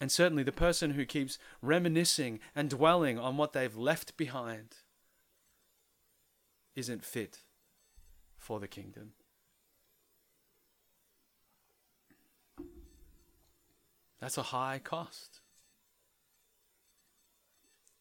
[0.00, 4.76] And certainly the person who keeps reminiscing and dwelling on what they've left behind
[6.74, 7.40] isn't fit
[8.38, 9.12] for the kingdom.
[14.18, 15.40] That's a high cost.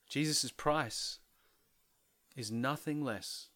[0.08, 1.20] Jesus' price
[2.36, 3.50] is nothing less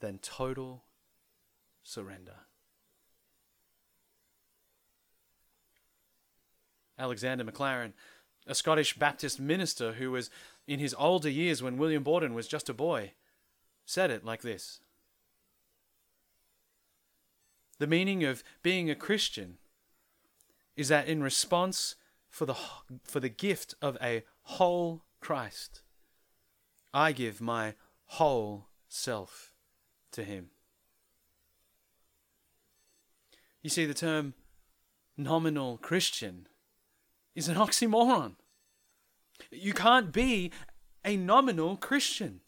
[0.00, 0.84] than total
[1.82, 2.36] surrender.
[6.98, 7.92] Alexander Maclaren,
[8.46, 10.30] a Scottish Baptist minister who was
[10.66, 13.12] in his older years when William Borden was just a boy,
[13.84, 14.80] said it like this
[17.78, 19.58] the meaning of being a Christian
[20.76, 21.96] is that in response
[22.28, 22.56] for the,
[23.04, 25.82] for the gift of a whole Christ,
[26.94, 27.74] I give my
[28.06, 29.52] whole self
[30.12, 30.50] to Him.
[33.62, 34.34] You see, the term
[35.16, 36.46] nominal Christian
[37.34, 38.36] is an oxymoron.
[39.50, 40.52] You can't be
[41.04, 42.40] a nominal Christian.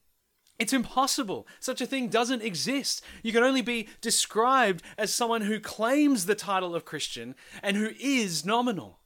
[0.59, 1.47] It's impossible.
[1.61, 3.03] Such a thing doesn't exist.
[3.23, 7.91] You can only be described as someone who claims the title of Christian and who
[8.01, 9.01] is nominal.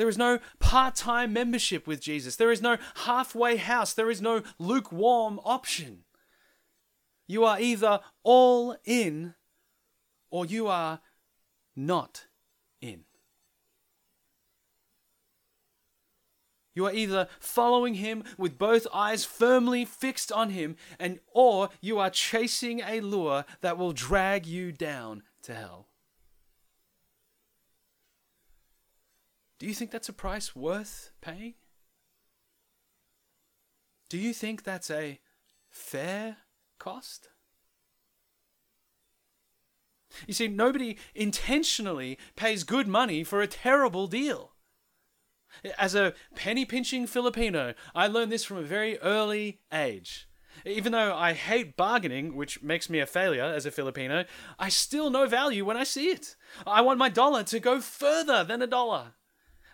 [0.00, 2.36] There is no part time membership with Jesus.
[2.36, 3.92] There is no halfway house.
[3.92, 6.04] There is no lukewarm option.
[7.26, 9.34] You are either all in
[10.30, 11.00] or you are
[11.76, 12.28] not
[12.80, 13.04] in.
[16.74, 21.98] You are either following him with both eyes firmly fixed on him, and or you
[21.98, 25.89] are chasing a lure that will drag you down to hell.
[29.60, 31.54] Do you think that's a price worth paying?
[34.08, 35.20] Do you think that's a
[35.68, 36.38] fair
[36.78, 37.28] cost?
[40.26, 44.54] You see, nobody intentionally pays good money for a terrible deal.
[45.78, 50.26] As a penny pinching Filipino, I learned this from a very early age.
[50.64, 54.24] Even though I hate bargaining, which makes me a failure as a Filipino,
[54.58, 56.34] I still know value when I see it.
[56.66, 59.12] I want my dollar to go further than a dollar.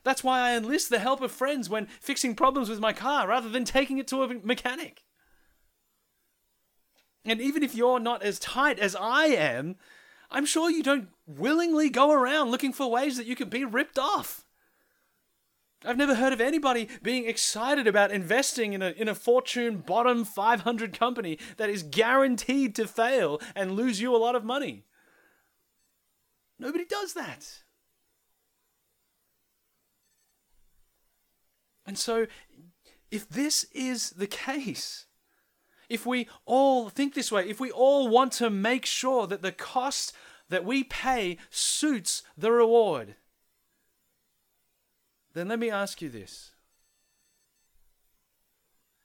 [0.06, 3.48] That's why I enlist the help of friends when fixing problems with my car rather
[3.48, 5.02] than taking it to a mechanic.
[7.24, 9.74] And even if you're not as tight as I am,
[10.30, 13.98] I'm sure you don't willingly go around looking for ways that you can be ripped
[13.98, 14.44] off.
[15.84, 20.24] I've never heard of anybody being excited about investing in a, in a fortune bottom
[20.24, 24.84] 500 company that is guaranteed to fail and lose you a lot of money.
[26.60, 27.64] Nobody does that.
[31.86, 32.26] And so,
[33.10, 35.06] if this is the case,
[35.88, 39.52] if we all think this way, if we all want to make sure that the
[39.52, 40.12] cost
[40.48, 43.14] that we pay suits the reward,
[45.34, 46.52] then let me ask you this.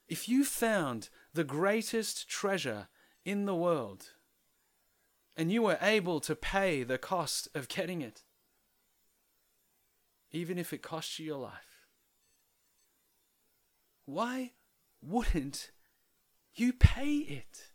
[0.07, 2.89] If you found the greatest treasure
[3.23, 4.09] in the world
[5.37, 8.23] and you were able to pay the cost of getting it,
[10.31, 11.70] even if it cost you your life,
[14.05, 14.51] why
[15.01, 15.71] wouldn't
[16.53, 17.71] you pay it?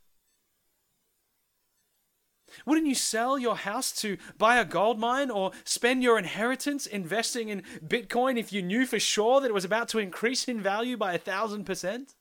[2.64, 7.48] Wouldn't you sell your house to buy a gold mine or spend your inheritance investing
[7.48, 10.96] in Bitcoin if you knew for sure that it was about to increase in value
[10.96, 12.14] by a thousand percent?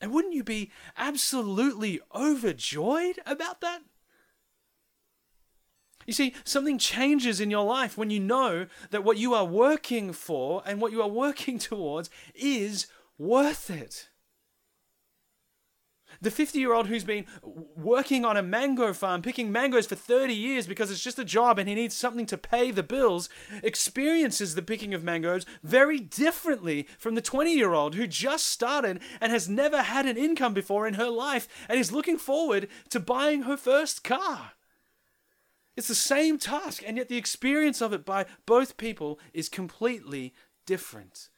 [0.00, 3.80] And wouldn't you be absolutely overjoyed about that?
[6.08, 10.14] You see, something changes in your life when you know that what you are working
[10.14, 12.86] for and what you are working towards is
[13.18, 14.08] worth it.
[16.22, 20.32] The 50 year old who's been working on a mango farm, picking mangoes for 30
[20.32, 23.28] years because it's just a job and he needs something to pay the bills,
[23.62, 29.02] experiences the picking of mangoes very differently from the 20 year old who just started
[29.20, 32.98] and has never had an income before in her life and is looking forward to
[32.98, 34.52] buying her first car.
[35.78, 40.34] It's the same task, and yet the experience of it by both people is completely
[40.66, 41.28] different.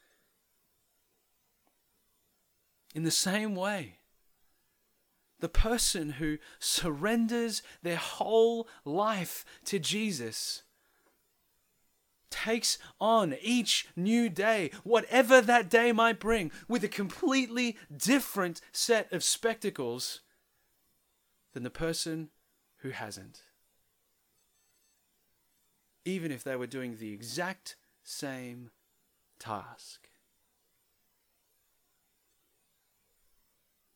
[2.95, 3.99] In the same way,
[5.41, 10.63] the person who surrenders their whole life to Jesus
[12.31, 19.13] takes on each new day, whatever that day might bring, with a completely different set
[19.13, 20.21] of spectacles
[21.53, 22.31] than the person
[22.79, 23.43] who hasn't
[26.05, 28.71] even if they were doing the exact same
[29.39, 30.09] task.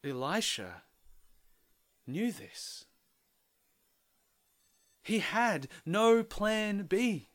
[0.05, 0.83] Elisha
[2.07, 2.85] knew this.
[5.03, 7.29] He had no plan B.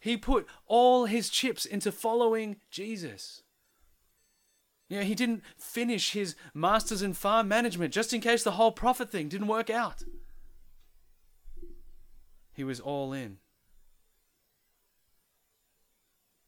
[0.00, 3.42] He put all his chips into following Jesus.
[4.88, 8.72] You know, he didn't finish his master's in farm management just in case the whole
[8.72, 10.02] prophet thing didn't work out.
[12.52, 13.38] He was all in.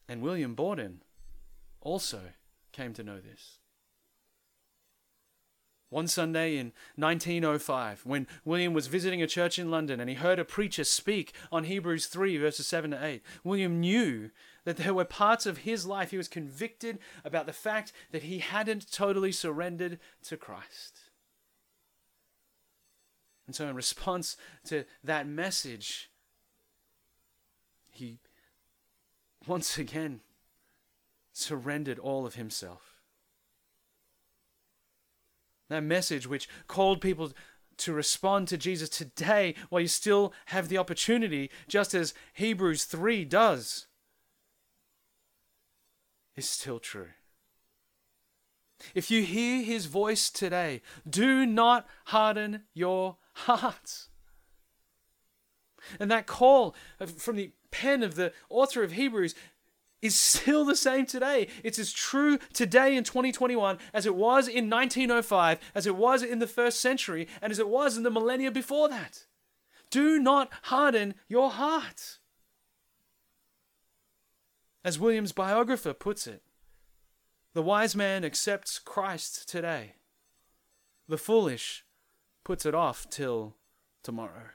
[0.09, 1.03] And William Borden
[1.81, 2.21] also
[2.73, 3.59] came to know this.
[5.95, 10.41] One Sunday in 1905, when William was visiting a church in London and he heard
[10.41, 14.31] a preacher speak on Hebrews 3, verses 7 to 8, William knew
[14.65, 18.41] that there were parts of his life he was convicted about the fact that he
[18.41, 20.99] hadn't totally surrendered to Christ.
[23.47, 26.11] And so, in response to that message,
[27.93, 28.19] he
[29.47, 30.21] once again
[31.33, 33.01] surrendered all of himself.
[35.69, 37.33] That message, which called people
[37.79, 43.25] to respond to Jesus today while you still have the opportunity, just as Hebrews 3
[43.25, 43.87] does,
[46.37, 47.09] is still true.
[48.95, 54.09] If you hear his voice today, do not harden your hearts.
[56.01, 56.75] And that call
[57.17, 59.35] from the pen of the author of Hebrews
[60.01, 61.49] is still the same today.
[61.65, 66.39] It's as true today in 2021 as it was in 1905, as it was in
[66.39, 69.25] the first century, and as it was in the millennia before that.
[69.91, 72.19] Do not harden your heart.
[74.85, 76.43] As William's biographer puts it,
[77.55, 79.95] The wise man accepts Christ today.
[81.09, 81.85] The foolish
[82.43, 83.57] puts it off till
[84.03, 84.51] tomorrow.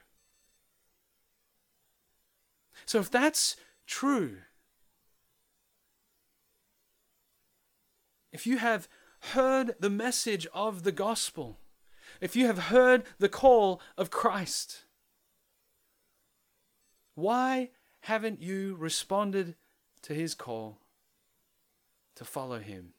[2.90, 3.54] So if that's
[3.86, 4.38] true,
[8.32, 8.88] if you have
[9.32, 11.60] heard the message of the gospel,
[12.20, 14.86] if you have heard the call of Christ,
[17.14, 17.70] why
[18.00, 19.54] haven't you responded
[20.02, 20.80] to his call
[22.16, 22.94] to follow him?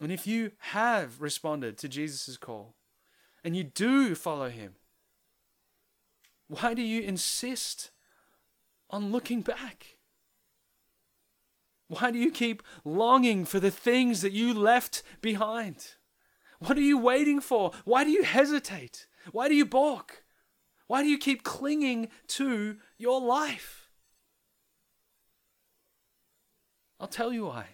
[0.00, 2.76] And if you have responded to Jesus' call
[3.42, 4.76] and you do follow him,
[6.50, 7.92] why do you insist
[8.90, 9.98] on looking back?
[11.86, 15.94] Why do you keep longing for the things that you left behind?
[16.58, 17.70] What are you waiting for?
[17.84, 19.06] Why do you hesitate?
[19.30, 20.24] Why do you balk?
[20.88, 23.88] Why do you keep clinging to your life?
[26.98, 27.66] I'll tell you why.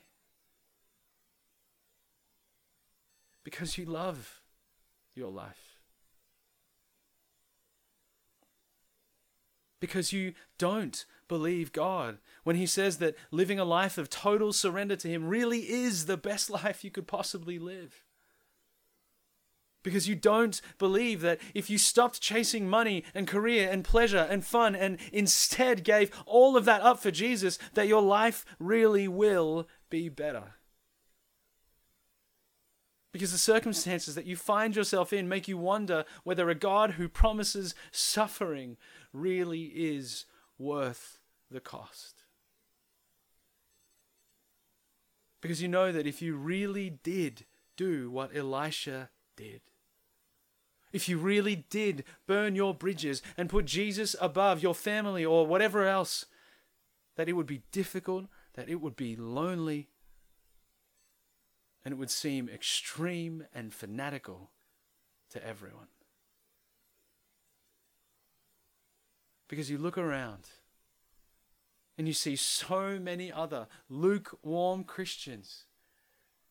[3.42, 4.42] Because you love
[5.14, 5.65] your life.
[9.86, 14.96] Because you don't believe God when He says that living a life of total surrender
[14.96, 18.02] to Him really is the best life you could possibly live.
[19.84, 24.44] Because you don't believe that if you stopped chasing money and career and pleasure and
[24.44, 29.68] fun and instead gave all of that up for Jesus, that your life really will
[29.88, 30.54] be better.
[33.16, 37.08] Because the circumstances that you find yourself in make you wonder whether a God who
[37.08, 38.76] promises suffering
[39.10, 40.26] really is
[40.58, 41.18] worth
[41.50, 42.24] the cost.
[45.40, 49.62] Because you know that if you really did do what Elisha did,
[50.92, 55.88] if you really did burn your bridges and put Jesus above your family or whatever
[55.88, 56.26] else,
[57.16, 59.88] that it would be difficult, that it would be lonely,
[61.86, 64.50] and it would seem extreme and fanatical
[65.30, 65.86] to everyone.
[69.46, 70.48] Because you look around
[71.96, 75.66] and you see so many other lukewarm Christians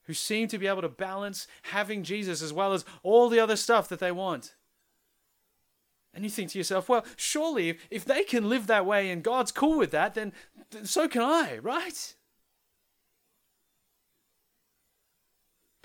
[0.04, 3.58] who seem to be able to balance having Jesus as well as all the other
[3.58, 4.56] stuff that they want.
[6.14, 9.22] And you think to yourself, well, surely if, if they can live that way and
[9.22, 10.32] God's cool with that, then
[10.84, 12.16] so can I, right?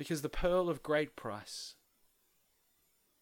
[0.00, 1.74] Because the pearl of great price,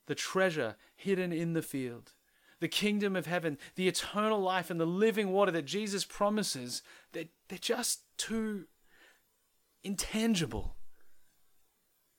[0.07, 2.12] the treasure hidden in the field,
[2.61, 7.24] the kingdom of heaven, the eternal life, and the living water that Jesus promises, they're,
[7.49, 8.66] they're just too
[9.83, 10.76] intangible.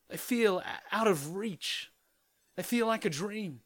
[0.10, 1.90] They feel out of reach.
[2.58, 3.62] They feel like a dream.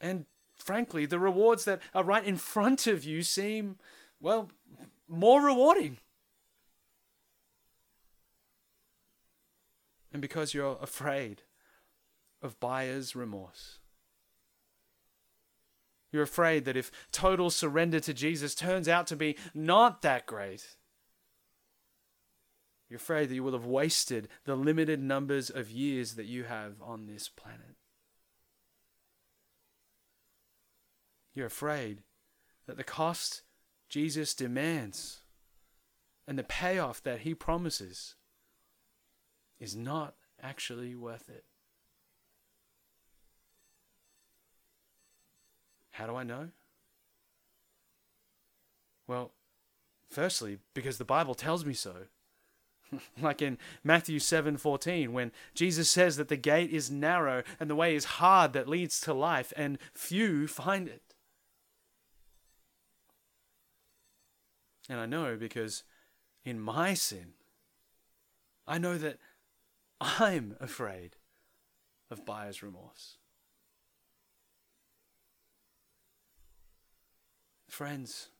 [0.00, 0.24] And
[0.56, 3.76] frankly, the rewards that are right in front of you seem,
[4.22, 4.48] well,
[5.06, 5.98] more rewarding.
[10.12, 11.42] And because you're afraid
[12.42, 13.78] of buyer's remorse.
[16.12, 20.76] You're afraid that if total surrender to Jesus turns out to be not that great,
[22.88, 26.74] you're afraid that you will have wasted the limited numbers of years that you have
[26.82, 27.76] on this planet.
[31.32, 32.02] You're afraid
[32.66, 33.42] that the cost
[33.88, 35.20] Jesus demands
[36.26, 38.16] and the payoff that he promises
[39.60, 41.44] is not actually worth it.
[45.92, 46.48] How do I know?
[49.06, 49.32] Well,
[50.08, 52.06] firstly, because the Bible tells me so.
[53.20, 57.94] like in Matthew 7:14 when Jesus says that the gate is narrow and the way
[57.94, 61.14] is hard that leads to life and few find it.
[64.88, 65.84] And I know because
[66.44, 67.34] in my sin
[68.66, 69.18] I know that
[70.00, 71.16] I'm afraid
[72.10, 73.18] of buyer's remorse.
[77.68, 78.30] Friends,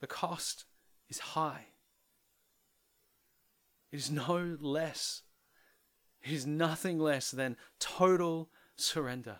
[0.00, 0.66] the cost
[1.08, 1.66] is high.
[3.90, 5.22] It is no less,
[6.22, 9.38] it is nothing less than total surrender.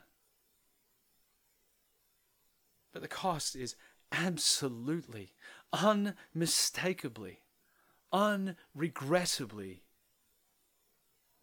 [2.92, 3.76] But the cost is
[4.10, 5.32] absolutely,
[5.72, 7.40] unmistakably,
[8.12, 9.80] unregrettably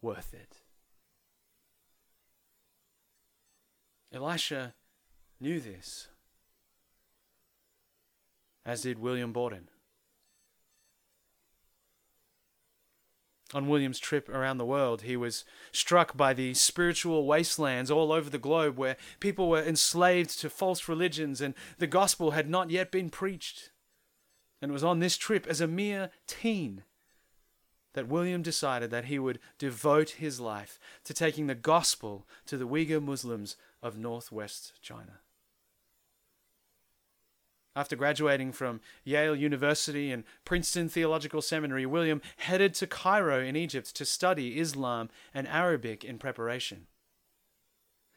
[0.02, 0.62] worth it.
[4.12, 4.74] Elisha
[5.40, 6.08] knew this,
[8.66, 9.68] as did William Borden.
[13.52, 18.30] On William's trip around the world, he was struck by the spiritual wastelands all over
[18.30, 22.92] the globe where people were enslaved to false religions and the gospel had not yet
[22.92, 23.70] been preached.
[24.62, 26.84] And it was on this trip, as a mere teen,
[27.94, 32.66] that William decided that he would devote his life to taking the gospel to the
[32.66, 35.20] Uyghur Muslims of northwest China.
[37.76, 43.94] After graduating from Yale University and Princeton Theological Seminary, William headed to Cairo in Egypt
[43.96, 46.88] to study Islam and Arabic in preparation.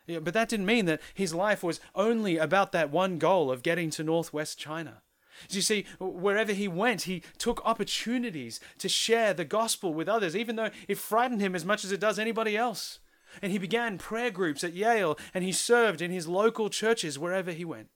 [0.07, 3.63] Yeah, but that didn't mean that his life was only about that one goal of
[3.63, 5.01] getting to northwest China.
[5.49, 10.55] You see, wherever he went, he took opportunities to share the gospel with others, even
[10.55, 12.99] though it frightened him as much as it does anybody else.
[13.41, 17.51] And he began prayer groups at Yale, and he served in his local churches wherever
[17.51, 17.89] he went.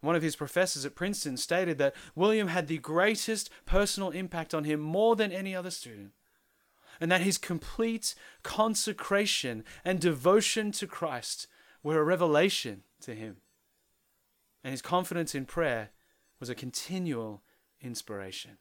[0.00, 4.64] One of his professors at Princeton stated that William had the greatest personal impact on
[4.64, 6.12] him more than any other student,
[7.00, 11.46] and that his complete consecration and devotion to Christ
[11.82, 13.36] were a revelation to him.
[14.64, 15.90] And his confidence in prayer
[16.40, 17.42] was a continual
[17.82, 18.56] inspiration.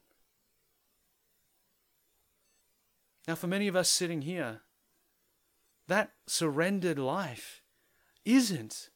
[3.25, 4.61] Now, for many of us sitting here,
[5.87, 7.61] that surrendered life
[8.25, 8.89] isn't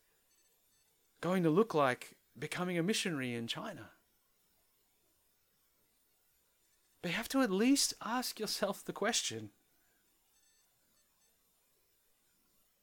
[1.21, 3.91] going to look like becoming a missionary in China.
[7.01, 9.51] But you have to at least ask yourself the question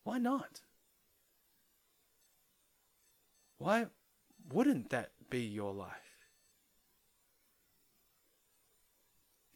[0.03, 0.61] why not?
[3.57, 3.87] Why
[4.55, 5.91] wouldn't that be your life?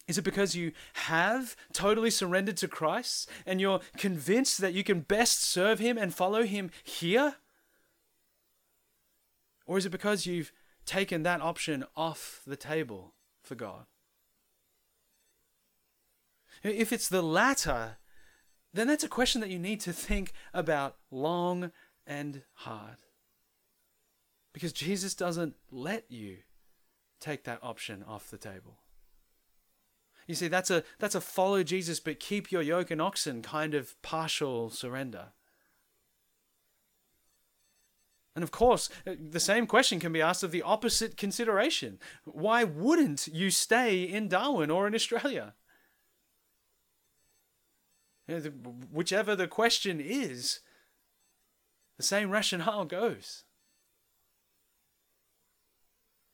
[0.09, 5.01] Is it because you have totally surrendered to Christ and you're convinced that you can
[5.01, 7.37] best serve Him and follow Him here?
[9.67, 10.51] Or is it because you've
[10.87, 13.85] taken that option off the table for God?
[16.63, 17.99] If it's the latter,
[18.73, 21.71] then that's a question that you need to think about long
[22.07, 22.97] and hard.
[24.53, 26.39] Because Jesus doesn't let you
[27.21, 28.79] take that option off the table.
[30.27, 33.75] You see, that's a that's a follow Jesus but keep your yoke and oxen kind
[33.75, 35.29] of partial surrender.
[38.35, 41.99] And of course, the same question can be asked of the opposite consideration.
[42.25, 45.55] Why wouldn't you stay in Darwin or in Australia?
[48.93, 50.61] whichever the question is,
[51.97, 53.45] the same rationale goes.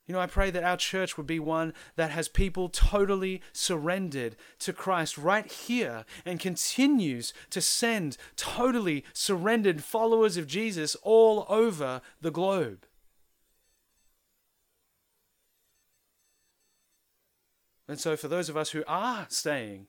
[0.06, 4.36] You know, I pray that our church would be one that has people totally surrendered
[4.58, 12.02] to Christ right here and continues to send totally surrendered followers of Jesus all over
[12.20, 12.86] the globe.
[17.88, 19.88] And so, for those of us who are staying,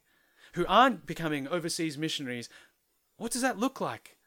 [0.54, 2.50] who aren't becoming overseas missionaries,
[3.18, 4.18] what does that look like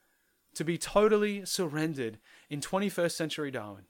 [0.55, 2.19] to be totally surrendered
[2.51, 3.85] in 21st century Darwin?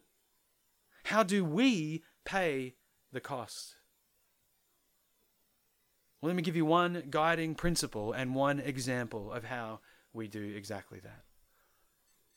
[1.04, 2.74] How do we pay
[3.12, 3.76] the cost?
[6.20, 9.80] Well, let me give you one guiding principle and one example of how
[10.12, 11.22] we do exactly that.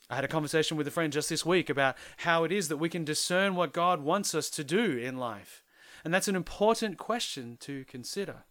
[0.09, 2.78] I had a conversation with a friend just this week about how it is that
[2.78, 5.64] we can discern what God wants us to do in life.
[6.03, 8.43] And that's an important question to consider.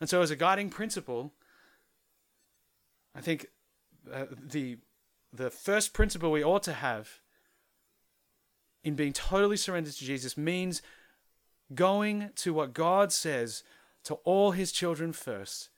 [0.00, 1.32] And so, as a guiding principle,
[3.14, 3.46] I think
[4.12, 4.78] uh, the,
[5.32, 7.20] the first principle we ought to have
[8.84, 10.82] in being totally surrendered to Jesus means
[11.74, 13.62] going to what God says
[14.04, 15.68] to all his children first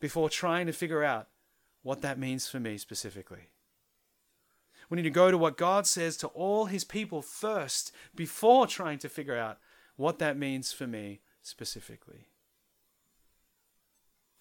[0.00, 1.28] before trying to figure out
[1.82, 3.50] what that means for me specifically.
[4.88, 8.98] We need to go to what God says to all his people first before trying
[8.98, 9.58] to figure out
[9.96, 12.26] what that means for me specifically.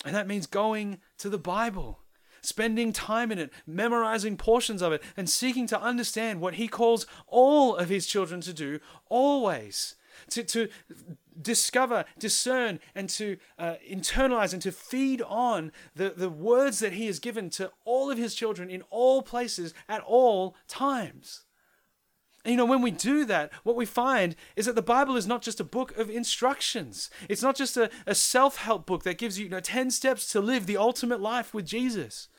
[0.06, 2.00] And that means going to the Bible
[2.42, 7.06] spending time in it, memorizing portions of it, and seeking to understand what he calls
[7.28, 8.80] all of his children to do
[9.10, 9.96] always.
[10.32, 10.68] To, to
[11.42, 17.06] discover, discern, and to uh, internalize and to feed on the, the words that he
[17.08, 21.46] has given to all of his children in all places at all times.
[22.46, 25.28] And, you know, when we do that, what we find is that the Bible is
[25.28, 27.10] not just a book of instructions.
[27.28, 30.32] It's not just a, a self help book that gives you, you know, 10 steps
[30.32, 32.30] to live the ultimate life with Jesus.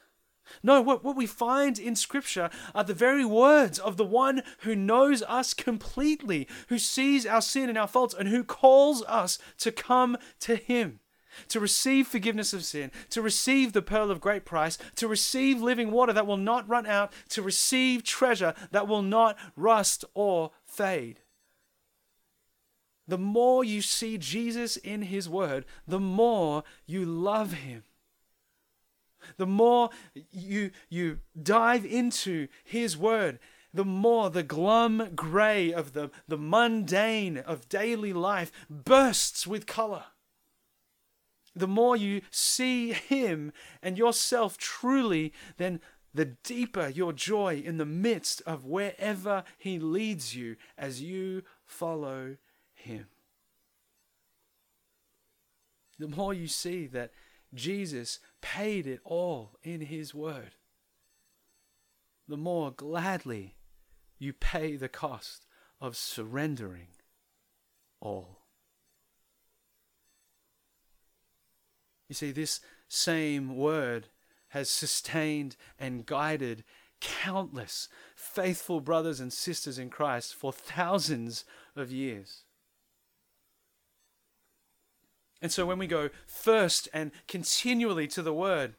[0.63, 4.75] No, what, what we find in Scripture are the very words of the one who
[4.75, 9.71] knows us completely, who sees our sin and our faults, and who calls us to
[9.71, 11.01] come to Him
[11.49, 15.91] to receive forgiveness of sin, to receive the pearl of great price, to receive living
[15.91, 21.21] water that will not run out, to receive treasure that will not rust or fade.
[23.09, 27.83] The more you see Jesus in His Word, the more you love Him.
[29.37, 29.91] The more
[30.31, 33.41] you, you dive into His Word,
[33.75, 40.05] the more the glum grey of the, the mundane of daily life bursts with color.
[41.55, 45.81] The more you see Him and yourself truly, then
[46.15, 52.37] the deeper your joy in the midst of wherever He leads you as you follow
[52.73, 53.07] Him.
[55.99, 57.13] The more you see that
[57.53, 60.53] Jesus paid it all in His Word,
[62.27, 63.57] the more gladly
[64.19, 65.47] you pay the cost
[65.81, 66.89] of surrendering
[68.01, 68.40] all.
[72.11, 72.59] You see, this
[72.89, 74.09] same word
[74.49, 76.65] has sustained and guided
[77.01, 81.45] countless faithful brothers and sisters in Christ for thousands
[81.77, 82.43] of years.
[85.41, 88.75] And so when we go first and continually to the Word,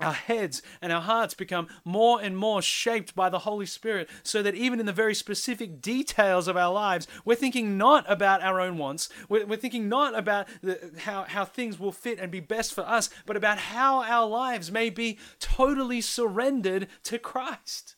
[0.00, 4.42] our heads and our hearts become more and more shaped by the Holy Spirit, so
[4.42, 8.60] that even in the very specific details of our lives, we're thinking not about our
[8.60, 12.40] own wants, we're, we're thinking not about the, how, how things will fit and be
[12.40, 17.94] best for us, but about how our lives may be totally surrendered to Christ.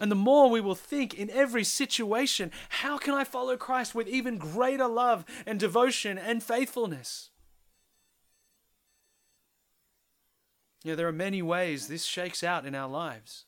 [0.00, 4.06] And the more we will think in every situation, how can I follow Christ with
[4.06, 7.30] even greater love and devotion and faithfulness?
[10.88, 13.44] Know, there are many ways this shakes out in our lives.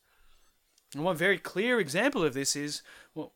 [0.94, 2.82] And one very clear example of this is
[3.14, 3.32] well,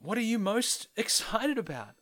[0.00, 1.96] what are you most excited about?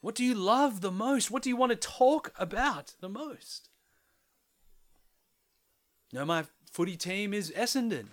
[0.00, 1.30] What do you love the most?
[1.30, 3.70] What do you want to talk about the most?
[6.12, 8.08] Know, my footy team is Essendon.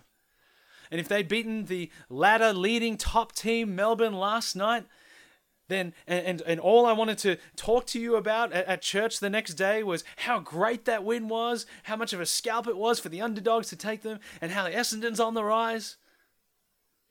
[0.89, 4.85] And if they'd beaten the ladder leading top team, Melbourne, last night,
[5.69, 9.29] then and, and, all I wanted to talk to you about at, at, church the
[9.29, 12.99] next day was how great that win was, how much of a scalp it was
[12.99, 15.97] for the underdogs to take them, and how Essendon's on the rise.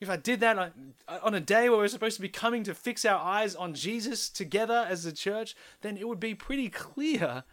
[0.01, 0.75] If I did that
[1.09, 4.29] on a day where we're supposed to be coming to fix our eyes on Jesus
[4.29, 7.45] together as a church, then it would be pretty clear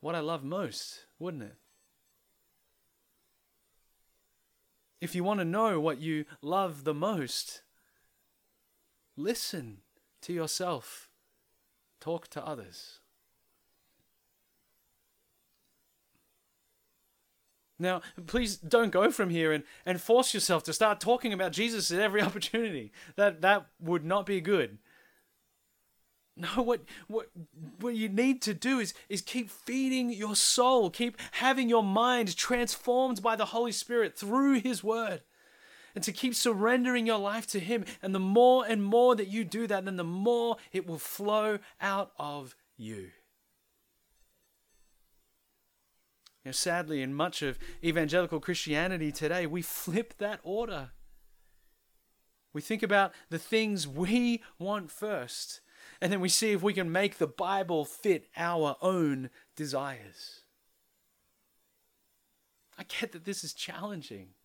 [0.00, 1.54] what I love most, wouldn't it?
[5.00, 7.62] If you want to know what you love the most,
[9.16, 9.78] Listen
[10.22, 11.08] to yourself.
[12.00, 13.00] Talk to others.
[17.78, 21.90] Now, please don't go from here and, and force yourself to start talking about Jesus
[21.90, 22.92] at every opportunity.
[23.16, 24.78] That that would not be good.
[26.38, 27.30] No, what what
[27.80, 32.36] what you need to do is is keep feeding your soul, keep having your mind
[32.36, 35.22] transformed by the Holy Spirit through his word
[35.96, 37.86] and to keep surrendering your life to Him.
[38.02, 41.58] And the more and more that you do that, then the more it will flow
[41.80, 43.10] out of you.
[46.44, 50.90] You know, sadly, in much of evangelical Christianity today, we flip that order.
[52.52, 55.62] We think about the things we want first,
[56.00, 60.42] and then we see if we can make the Bible fit our own desires.
[62.78, 64.35] I get that this is challenging.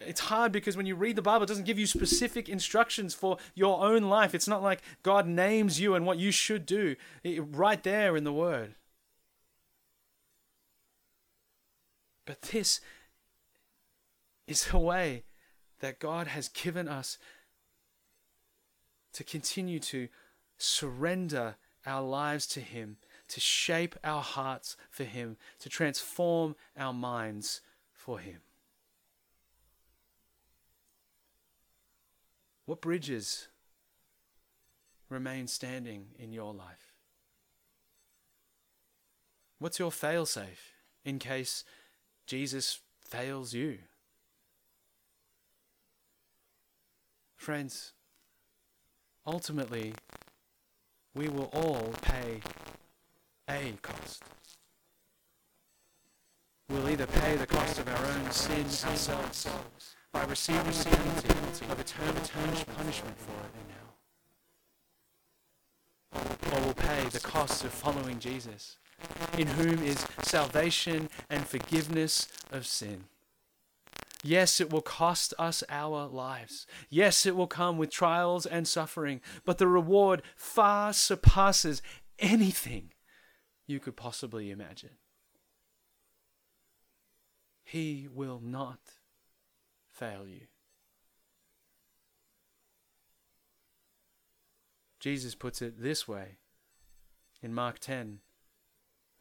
[0.00, 3.36] It's hard because when you read the Bible, it doesn't give you specific instructions for
[3.54, 4.34] your own life.
[4.34, 8.32] It's not like God names you and what you should do right there in the
[8.32, 8.74] Word.
[12.24, 12.80] But this
[14.46, 15.24] is a way
[15.80, 17.18] that God has given us
[19.12, 20.08] to continue to
[20.56, 22.96] surrender our lives to Him,
[23.28, 27.60] to shape our hearts for Him, to transform our minds
[27.92, 28.40] for Him.
[32.64, 33.48] What bridges
[35.08, 36.94] remain standing in your life?
[39.58, 40.72] What's your failsafe
[41.04, 41.64] in case
[42.26, 43.78] Jesus fails you?
[47.36, 47.92] Friends,
[49.26, 49.94] ultimately,
[51.14, 52.40] we will all pay
[53.48, 54.22] a cost.
[56.68, 59.46] We'll either pay the cost of our own sins ourselves
[60.12, 63.54] by receiving the penalty of eternal punishment for it
[66.12, 66.56] now.
[66.56, 68.76] Or will pay the cost of following Jesus,
[69.38, 73.04] in whom is salvation and forgiveness of sin.
[74.22, 76.66] Yes, it will cost us our lives.
[76.90, 81.80] Yes, it will come with trials and suffering, but the reward far surpasses
[82.18, 82.92] anything
[83.66, 84.98] you could possibly imagine.
[87.64, 88.78] He will not
[90.02, 90.40] fail you.
[94.98, 96.38] Jesus puts it this way
[97.40, 98.18] in Mark 10,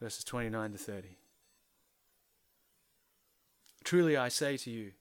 [0.01, 1.17] verses 29 to 30.
[3.83, 4.93] Truly I say to you,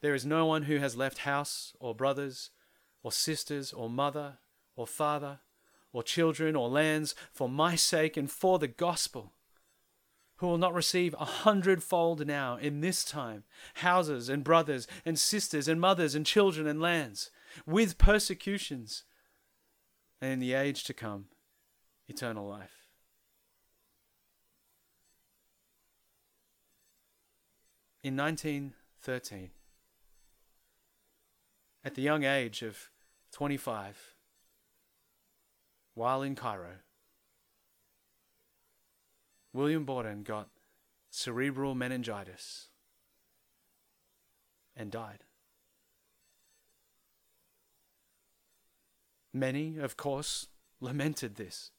[0.00, 2.50] there is no one who has left house or brothers
[3.02, 4.38] or sisters or mother
[4.76, 5.40] or father
[5.92, 9.32] or children or lands for my sake and for the gospel
[10.40, 15.68] who will not receive a hundredfold now in this time houses and brothers and sisters
[15.68, 17.30] and mothers and children and lands
[17.66, 19.04] with persecutions
[20.18, 21.26] and in the age to come
[22.08, 22.88] eternal life.
[28.02, 29.50] In 1913,
[31.84, 32.88] at the young age of
[33.32, 34.14] 25,
[35.92, 36.76] while in Cairo,
[39.52, 40.48] William Borden got
[41.10, 42.68] cerebral meningitis
[44.76, 45.24] and died.
[49.32, 50.48] Many, of course,
[50.80, 51.70] lamented this.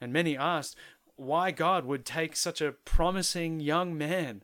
[0.00, 0.76] And many asked
[1.16, 4.42] why God would take such a promising young man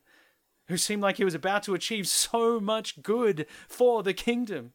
[0.67, 4.73] who seemed like he was about to achieve so much good for the kingdom.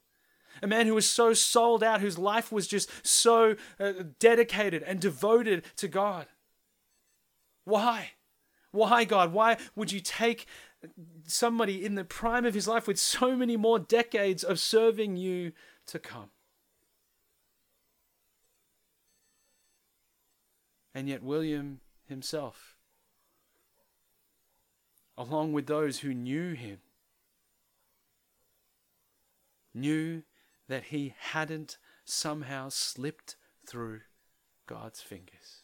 [0.62, 5.00] A man who was so sold out, whose life was just so uh, dedicated and
[5.00, 6.28] devoted to God.
[7.64, 8.12] Why?
[8.72, 9.34] Why, God?
[9.34, 10.46] Why would you take
[11.26, 15.52] somebody in the prime of his life with so many more decades of serving you
[15.88, 16.30] to come?
[20.94, 22.76] And yet, William himself,
[25.18, 26.80] along with those who knew him,
[29.74, 30.24] knew
[30.70, 34.02] that he hadn't somehow slipped through
[34.68, 35.64] God's fingers.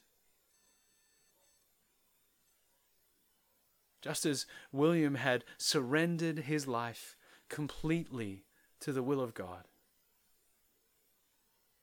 [4.01, 7.15] Just as William had surrendered his life
[7.49, 8.45] completely
[8.79, 9.67] to the will of God,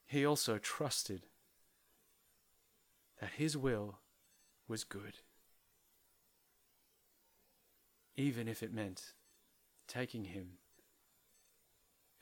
[0.04, 1.22] he also trusted
[3.20, 3.98] that his will
[4.68, 5.18] was good,
[8.16, 9.14] even if it meant
[9.86, 10.58] taking him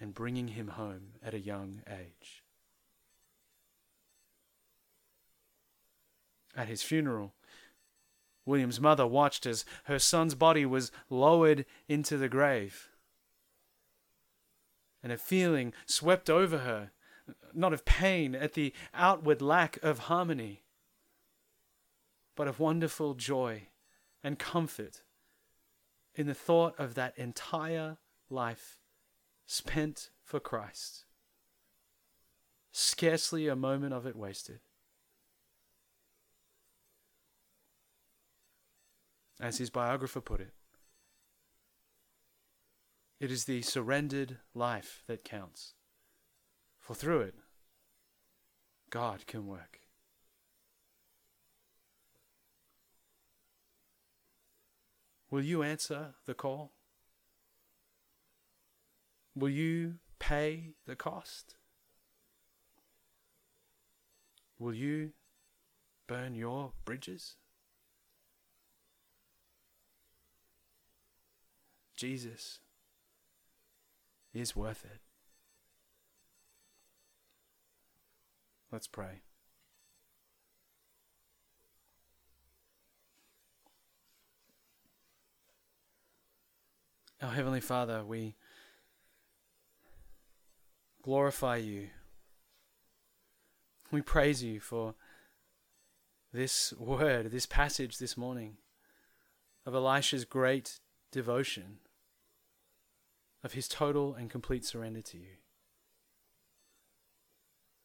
[0.01, 2.43] and bringing him home at a young age.
[6.57, 7.35] At his funeral,
[8.47, 12.89] William's mother watched as her son's body was lowered into the grave.
[15.03, 16.91] And a feeling swept over her,
[17.55, 20.63] not of pain at the outward lack of harmony,
[22.35, 23.69] but of wonderful joy
[24.25, 25.03] and comfort
[26.15, 27.99] in the thought of that entire
[28.29, 28.80] life
[29.51, 31.07] spent for Christ.
[32.71, 34.61] Scarcely a moment of it wasted.
[39.41, 40.53] As his biographer put it,
[43.19, 45.75] it is the surrendered life that counts,
[46.79, 47.35] for through it,
[48.89, 49.81] God can work.
[55.29, 56.71] Will you answer the call?
[59.41, 61.55] Will you pay the cost?
[64.59, 65.13] Will you
[66.07, 67.37] burn your bridges?
[71.97, 72.59] Jesus
[74.35, 75.01] is worth it.
[78.71, 79.23] Let's pray.
[87.23, 88.37] Our Heavenly Father, we
[91.03, 91.89] glorify you.
[93.91, 94.95] We praise you for
[96.33, 98.59] this word, this passage this morning
[99.67, 100.79] of Elisha's great
[101.11, 101.79] devotion,
[103.43, 105.39] of his total and complete surrender to you.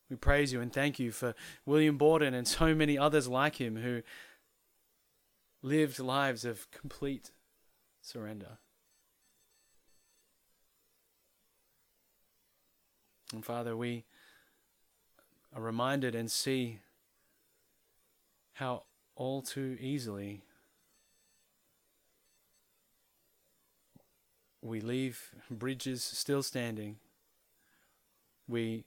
[0.09, 1.33] We praise you and thank you for
[1.65, 4.03] William Borden and so many others like him who
[5.63, 7.31] lived lives of complete
[8.01, 8.59] surrender.
[13.33, 14.05] And Father, we
[15.53, 16.79] are reminded and see
[18.53, 18.83] how
[19.15, 20.43] all too easily
[24.61, 26.97] we leave bridges still standing.
[28.47, 28.85] We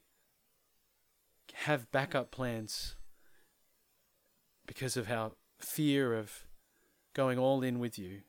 [1.54, 2.96] have backup plans
[4.66, 6.44] because of our fear of
[7.14, 8.20] going all in with you.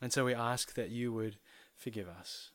[0.00, 1.38] And so we ask that you would
[1.76, 2.50] forgive us.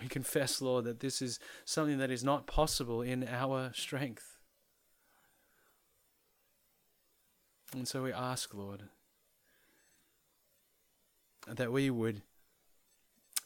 [0.00, 4.38] We confess, Lord, that this is something that is not possible in our strength.
[7.72, 8.84] And so we ask, Lord,
[11.46, 12.22] that we would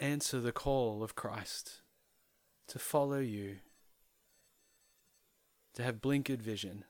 [0.00, 1.80] answer the call of Christ
[2.68, 3.56] to follow you,
[5.74, 6.84] to have blinkered vision,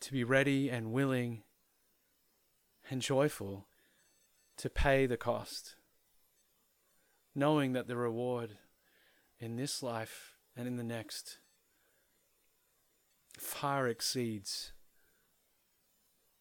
[0.00, 1.42] to be ready and willing
[2.90, 3.66] and joyful
[4.56, 5.76] to pay the cost,
[7.34, 8.58] knowing that the reward
[9.38, 11.38] in this life and in the next
[13.38, 14.72] far exceeds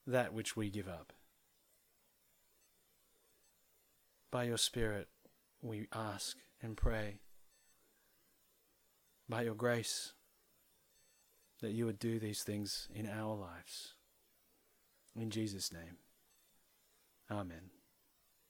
[0.06, 1.14] that which we give up.
[4.30, 5.08] By your Spirit,
[5.62, 7.20] we ask and pray.
[9.28, 10.14] By your grace,
[11.62, 13.96] that you would do these things in our lives.
[15.16, 15.98] In Jesus' name,
[17.30, 17.81] Amen.